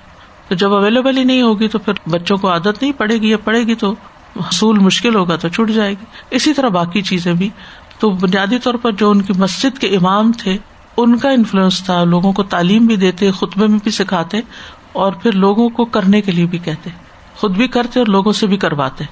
تو 0.49 0.55
جب 0.55 0.75
اویلیبل 0.75 1.17
ہی 1.17 1.25
نہیں 1.25 1.43
ہوگی 1.43 1.69
تو 1.69 1.79
پھر 1.79 1.93
بچوں 2.09 2.37
کو 2.37 2.51
عادت 2.51 2.83
نہیں 2.83 2.93
پڑے 2.93 3.19
گی 3.19 3.31
یا 3.31 3.37
پڑے 3.45 3.63
گی 3.63 3.75
تو 3.75 3.95
حصول 4.37 4.79
مشکل 4.79 5.15
ہوگا 5.15 5.37
تو 5.37 5.49
چھٹ 5.49 5.71
جائے 5.71 5.91
گی۔ 5.91 6.05
اسی 6.31 6.55
طرح 6.55 6.69
باقی 6.69 7.03
چیزیں 7.03 7.33
بھی۔ 7.33 7.51
تو 7.99 8.11
بنیادی 8.11 8.59
طور 8.59 8.75
پر 8.75 8.93
جو 8.93 9.11
ان 9.11 9.23
کی 9.23 9.33
مسجد 9.39 9.79
کے 9.79 9.87
امام 9.87 10.33
تھے، 10.33 10.59
ان 10.97 11.19
کا 11.19 11.31
انفلوئنس 11.31 11.85
تھا، 11.85 12.05
لوگوں 12.05 12.33
کو 12.33 12.43
تعلیم 12.43 12.87
بھی 12.87 12.97
دیتے، 12.97 13.31
خطبے 13.31 13.67
میں 13.67 13.79
بھی 13.83 13.91
سکھاتے 13.91 14.41
اور 14.93 15.13
پھر 15.13 15.33
لوگوں 15.33 15.69
کو 15.69 15.85
کرنے 15.85 16.21
کے 16.21 16.33
لیے 16.33 16.47
بھی 16.47 16.59
کہتے۔ 16.59 16.91
خود 17.37 17.57
بھی 17.57 17.69
کرتے 17.69 18.01
اور 18.01 18.07
لوگوں 18.07 18.33
سے 18.33 18.47
بھی 18.47 18.57
کرواتے۔ 18.57 19.05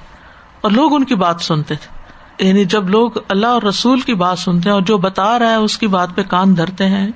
اور 0.61 0.71
لوگ 0.71 0.93
ان 0.93 1.03
کی 1.03 1.15
بات 1.15 1.41
سنتے 1.41 1.75
تھے۔ 1.75 1.96
یعنی 2.39 2.65
جب 2.65 2.89
لوگ 2.89 3.11
اللہ 3.29 3.47
اور 3.47 3.61
رسول 3.61 3.99
کی 3.99 4.13
بات 4.13 4.39
سنتے 4.39 4.69
ہیں 4.69 4.73
اور 4.73 4.81
جو 4.81 4.97
بتا 4.97 5.39
رہا 5.39 5.49
ہے 5.49 5.55
اس 5.55 5.77
کی 5.77 5.87
بات 5.87 6.09
پہ 6.15 6.21
کان 6.23 6.57
دھرتے 6.57 6.85
ہیں، 6.85 7.07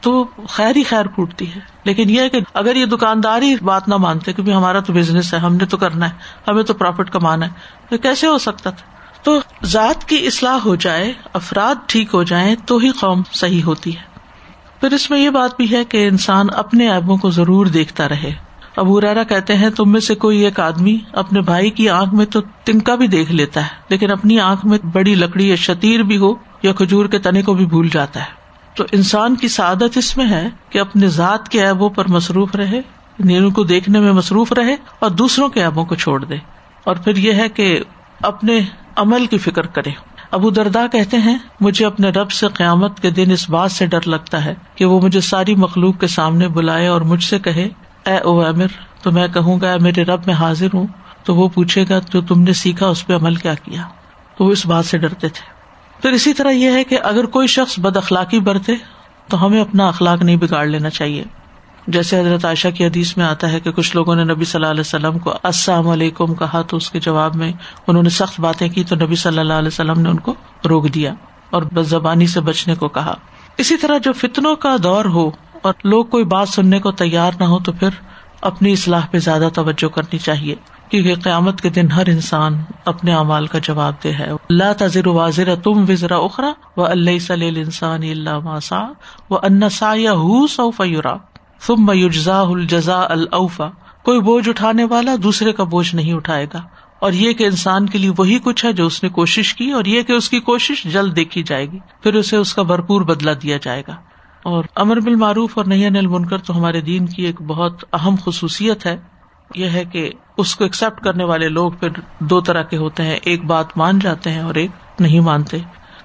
تو 0.00 0.26
خیر 0.48 0.76
ہی 0.76 0.82
خیر 0.82 1.06
پھوٹتی 1.06 1.54
ہے۔ 1.54 1.60
لیکن 1.84 2.10
یہ 2.10 2.28
کہ 2.28 2.40
اگر 2.54 2.76
یہ 2.76 2.86
دکاندار 2.86 3.42
ہی 3.42 3.54
بات 3.62 3.88
نہ 3.88 3.96
مانتے 3.96 4.32
کہ 4.32 4.50
ہمارا 4.50 4.80
تو 4.80 4.92
بزنس 4.92 5.34
ہے، 5.34 5.38
ہم 5.38 5.54
نے 5.54 5.66
تو 5.66 5.76
کرنا 5.76 6.08
ہے، 6.08 6.14
ہمیں 6.48 6.62
تو 6.62 6.74
پروفٹ 6.74 7.10
کمانا 7.10 7.46
ہے، 7.46 7.50
تو 7.90 7.98
کیسے 7.98 8.26
ہو 8.26 8.38
سکتا 8.38 8.70
تھا؟ 8.70 8.96
تو 9.22 9.38
ذات 9.64 10.08
کی 10.08 10.26
اصلاح 10.26 10.58
ہو 10.64 10.74
جائے، 10.74 11.12
افراد 11.32 11.74
ٹھیک 11.86 12.14
ہو 12.14 12.22
جائیں، 12.22 12.54
تو 12.66 12.76
ہی 12.76 12.90
قوم 12.90 13.22
صحیح 13.32 13.62
ہوتی 13.64 13.96
ہے۔ 13.96 14.02
پھر 14.80 14.92
اس 14.92 15.10
میں 15.10 15.18
یہ 15.18 15.30
بات 15.30 15.56
بھی 15.56 15.76
ہے 15.76 15.84
کہ 15.84 16.08
انسان 16.08 16.46
اپنے 16.56 16.90
ایبوں 16.90 17.16
کو 17.16 17.30
ضرور 17.30 17.66
دیکھتا 17.66 18.08
رہے۔ 18.08 18.45
ابو 18.76 19.00
ریرا 19.00 19.22
کہتے 19.22 19.54
ہیں، 19.54 19.70
تم 19.70 19.92
میں 19.92 20.00
سے 20.00 20.14
کوئی 20.14 20.38
ایک 20.38 20.60
آدمی 20.60 20.98
اپنے 21.12 21.40
بھائی 21.40 21.70
کی 21.70 21.88
آنکھ 21.88 22.14
میں 22.14 22.26
تو 22.26 22.40
تنکا 22.64 22.94
بھی 22.94 23.06
دیکھ 23.06 23.32
لیتا 23.32 23.60
ہے، 23.60 23.68
لیکن 23.88 24.10
اپنی 24.10 24.40
آنکھ 24.40 24.66
میں 24.66 24.78
بڑی 24.92 25.14
لکڑی 25.14 25.48
یا 25.48 25.54
شتیر 25.54 26.02
بھی 26.02 26.16
ہو 26.16 26.34
یا 26.62 26.72
کھجور 26.72 27.06
کے 27.06 27.18
تنے 27.18 27.42
کو 27.42 27.54
بھی 27.54 27.66
بھول 27.66 27.88
جاتا 27.92 28.20
ہے۔ 28.20 28.46
تو 28.74 28.84
انسان 28.92 29.34
کی 29.34 29.48
سعادت 29.48 29.96
اس 29.96 30.16
میں 30.16 30.30
ہے 30.30 30.48
کہ 30.70 30.78
اپنے 30.78 31.08
ذات 31.08 31.48
کے 31.48 31.66
ایبوں 31.66 31.90
پر 31.90 32.08
مصروف 32.08 32.54
رہے 32.54 32.80
نیروں 33.18 33.50
کو 33.50 33.64
دیکھنے 33.64 34.00
میں 34.00 34.12
مصروف 34.12 34.52
رہے 34.52 34.76
اور 34.98 35.10
دوسروں 35.10 35.48
کے 35.48 35.62
ایبوں 35.62 35.84
کو 35.84 35.94
چھوڑ 35.94 36.24
دے۔ 36.24 36.36
اور 36.84 36.96
پھر 36.96 37.16
یہ 37.16 37.32
ہے 37.32 37.48
کہ 37.48 37.80
اپنے 38.20 38.60
عمل 38.96 39.26
کی 39.26 39.38
فکر 39.38 39.66
کرے۔ 39.66 39.90
ابو 40.30 40.50
دردا 40.50 40.86
کہتے 40.86 41.16
ہیں، 41.16 41.38
مجھے 41.60 41.86
اپنے 41.86 42.08
رب 42.08 42.30
سے 42.30 42.46
قیامت 42.48 43.00
کے 43.00 43.10
دن 43.10 43.30
اس 43.30 43.50
بات 43.50 43.72
سے 43.72 43.86
ڈر 43.86 44.00
لگتا 44.06 44.44
ہے 44.44 44.54
کہ 44.74 44.84
وہ 44.84 45.00
مجھے 45.00 45.20
ساری 45.20 45.54
مخلوق 45.54 46.00
کے 46.00 46.06
سامنے 46.06 46.48
بلائے 46.48 46.86
اور 46.86 47.00
مجھ 47.00 47.24
سے 47.24 47.38
کہے 47.38 47.68
اے 48.06 48.18
او 48.18 48.40
امر، 48.40 48.66
تو 49.02 49.12
میں 49.12 49.28
کہوں 49.28 49.60
گا 49.60 49.76
میرے 49.80 50.02
رب، 50.02 50.20
میں 50.26 50.34
حاضر 50.34 50.66
ہوں۔ 50.74 50.86
تو 51.24 51.36
وہ 51.36 51.48
پوچھے 51.48 51.84
گا 51.90 51.98
جو 52.12 52.20
تم 52.20 52.42
نے 52.42 52.52
سیکھا 52.52 52.86
اس 52.86 53.06
پہ 53.06 53.14
عمل 53.14 53.34
کیا 53.34 53.54
کیا؟ 53.54 53.82
تو 54.38 54.44
وہ 54.44 54.50
اس 54.50 54.66
بات 54.66 54.86
سے 54.86 54.98
ڈرتے 54.98 55.28
تھے۔ 55.28 55.56
پھر 56.02 56.10
اسی 56.10 56.34
طرح 56.34 56.50
یہ 56.50 56.70
ہے 56.70 56.84
کہ 56.84 56.98
اگر 57.02 57.26
کوئی 57.26 57.46
شخص 57.46 57.78
بد 57.78 57.96
اخلاقی 57.96 58.40
برتے، 58.40 58.72
تو 59.28 59.46
ہمیں 59.46 59.60
اپنا 59.60 59.88
اخلاق 59.88 60.22
نہیں 60.22 60.36
بگاڑ 60.36 60.66
لینا 60.66 60.90
چاہیے۔ 60.90 61.24
جیسے 61.86 62.20
حضرت 62.20 62.44
عائشہ 62.44 62.68
کی 62.68 62.86
حدیث 62.86 63.16
میں 63.16 63.24
آتا 63.24 63.52
ہے 63.52 63.60
کہ 63.60 63.72
کچھ 63.72 63.96
لوگوں 63.96 64.14
نے 64.14 64.24
نبی 64.24 64.44
صلی 64.44 64.58
اللہ 64.58 64.70
علیہ 64.70 64.80
وسلم 64.80 65.18
کو 65.18 65.34
السلام 65.42 65.88
علیکم 65.88 66.34
کہا، 66.34 66.62
تو 66.62 66.76
اس 66.76 66.90
کے 66.90 67.00
جواب 67.00 67.34
میں 67.34 67.52
انہوں 67.86 68.02
نے 68.02 68.08
سخت 68.08 68.40
باتیں 68.40 68.68
کی، 68.68 68.84
تو 68.84 68.96
نبی 68.96 69.16
صلی 69.16 69.38
اللہ 69.38 69.52
علیہ 69.52 69.68
وسلم 69.68 70.00
نے 70.00 70.08
ان 70.08 70.18
کو 70.18 70.34
روک 70.68 70.88
دیا 70.94 71.14
اور 71.50 71.62
بد 71.62 71.82
زبانی 71.82 72.26
سے 72.26 72.40
بچنے 72.40 72.74
کو 72.74 72.88
کہا۔ 72.88 73.14
اسی 73.56 73.76
طرح 73.76 73.98
جو 73.98 74.12
فتنوں 74.12 74.56
کا 74.56 74.76
دور 74.82 75.04
ہو 75.04 75.30
اور 75.62 75.74
لوگ 75.84 76.04
کوئی 76.04 76.24
بات 76.24 76.48
سننے 76.48 76.78
کو 76.78 76.92
تیار 76.92 77.32
نہ 77.40 77.44
ہو 77.44 77.58
تو 77.58 77.72
پھر 77.72 77.88
اپنی 78.40 78.72
اصلاح 78.72 79.06
پہ 79.10 79.18
زیادہ 79.18 79.48
توجہ 79.54 79.88
کرنی 79.88 80.18
چاہیے، 80.18 80.54
کیونکہ 80.88 81.14
قیامت 81.14 81.60
کے 81.60 81.68
دن 81.68 81.90
ہر 81.90 82.06
انسان 82.06 82.62
اپنے 82.84 83.14
اعمال 83.14 83.46
کا 83.46 83.58
جواب 83.58 83.94
دہ 84.04 84.08
ہے۔ 84.08 84.30
اللہ 84.30 84.72
تذر 84.78 85.06
واضر 85.06 85.54
تم 85.56 85.84
وزرا 85.88 86.16
اخرا 86.16 86.52
و 86.76 86.84
اللہ 86.84 87.34
انسان 87.40 88.02
اللہ 88.02 88.38
ماسا 88.38 88.82
و 89.30 89.36
ان 89.36 89.68
سا 89.68 89.92
یا 89.96 90.14
سو 90.50 90.70
فیورا 90.70 91.16
ثم 91.60 91.90
یجزا 91.94 92.40
الجزا 92.40 93.00
الفا 93.08 93.68
کوئی 94.02 94.20
بوجھ 94.20 94.48
اٹھانے 94.48 94.84
والا 94.84 95.14
دوسرے 95.22 95.52
کا 95.52 95.64
بوجھ 95.64 95.94
نہیں 95.94 96.12
اٹھائے 96.12 96.46
گا۔ 96.54 96.60
اور 96.98 97.12
یہ 97.12 97.32
کہ 97.32 97.44
انسان 97.44 97.86
کے 97.86 97.98
لیے 97.98 98.10
وہی 98.18 98.38
کچھ 98.44 98.64
ہے 98.64 98.72
جو 98.72 98.86
اس 98.86 99.02
نے 99.02 99.08
کوشش 99.08 99.54
کی، 99.54 99.70
اور 99.70 99.84
یہ 99.84 100.02
کہ 100.02 100.12
اس 100.12 100.30
کی 100.30 100.40
کوشش 100.40 100.82
جلد 100.84 101.16
دیکھی 101.16 101.42
جائے 101.42 101.66
گی، 101.72 101.78
پھر 102.02 102.14
اسے 102.14 102.36
اس 102.36 102.54
کا 102.54 102.62
بھرپور 102.62 103.02
بدلا 103.02 103.32
دیا 103.42 103.56
جائے 103.62 103.82
گا۔ 103.88 103.94
اور 104.46 104.64
امر 104.74 105.00
بالمعروف 105.00 105.58
اور 105.58 105.64
نہیں 105.64 105.86
انل 105.86 106.06
منکر 106.06 106.38
تو 106.38 106.56
ہمارے 106.56 106.80
دین 106.80 107.06
کی 107.06 107.22
ایک 107.22 107.42
بہت 107.42 107.84
اہم 107.92 108.14
خصوصیت 108.24 108.86
ہے۔ 108.86 108.96
یہ 109.54 109.68
ہے 109.68 109.84
کہ 109.84 110.10
اس 110.38 110.56
کو 110.56 110.64
ایکسپٹ 110.64 111.04
کرنے 111.04 111.24
والے 111.24 111.48
لوگ 111.48 111.72
پھر 111.72 111.88
دو 112.20 112.40
طرح 112.40 112.62
کے 112.62 112.76
ہوتے 112.76 113.02
ہیں۔ 113.02 113.18
ایک 113.22 113.44
بات 113.44 113.78
مان 113.78 113.98
جاتے 113.98 114.30
ہیں 114.30 114.40
اور 114.40 114.54
ایک 114.54 114.70
نہیں 114.98 115.20
مانتے۔ 115.20 115.56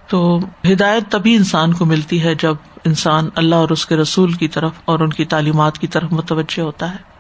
تو 0.08 0.40
ہدایت 0.72 1.12
تبھی 1.12 1.36
انسان 1.36 1.74
کو 1.74 1.86
ملتی 1.86 2.24
ہے 2.24 2.36
جب 2.36 2.56
انسان 2.86 3.30
اللہ 3.36 3.56
اور 3.56 3.70
اس 3.70 3.86
کے 3.86 3.96
رسول 3.96 4.34
کی 4.34 4.48
طرف 4.48 4.72
اور 4.86 5.00
ان 5.00 5.10
کی 5.10 5.26
تعلیمات 5.26 5.78
کی 5.78 5.88
طرف 5.88 6.12
متوجہ 6.12 6.62
ہوتا 6.62 6.92
ہے۔ 6.92 7.11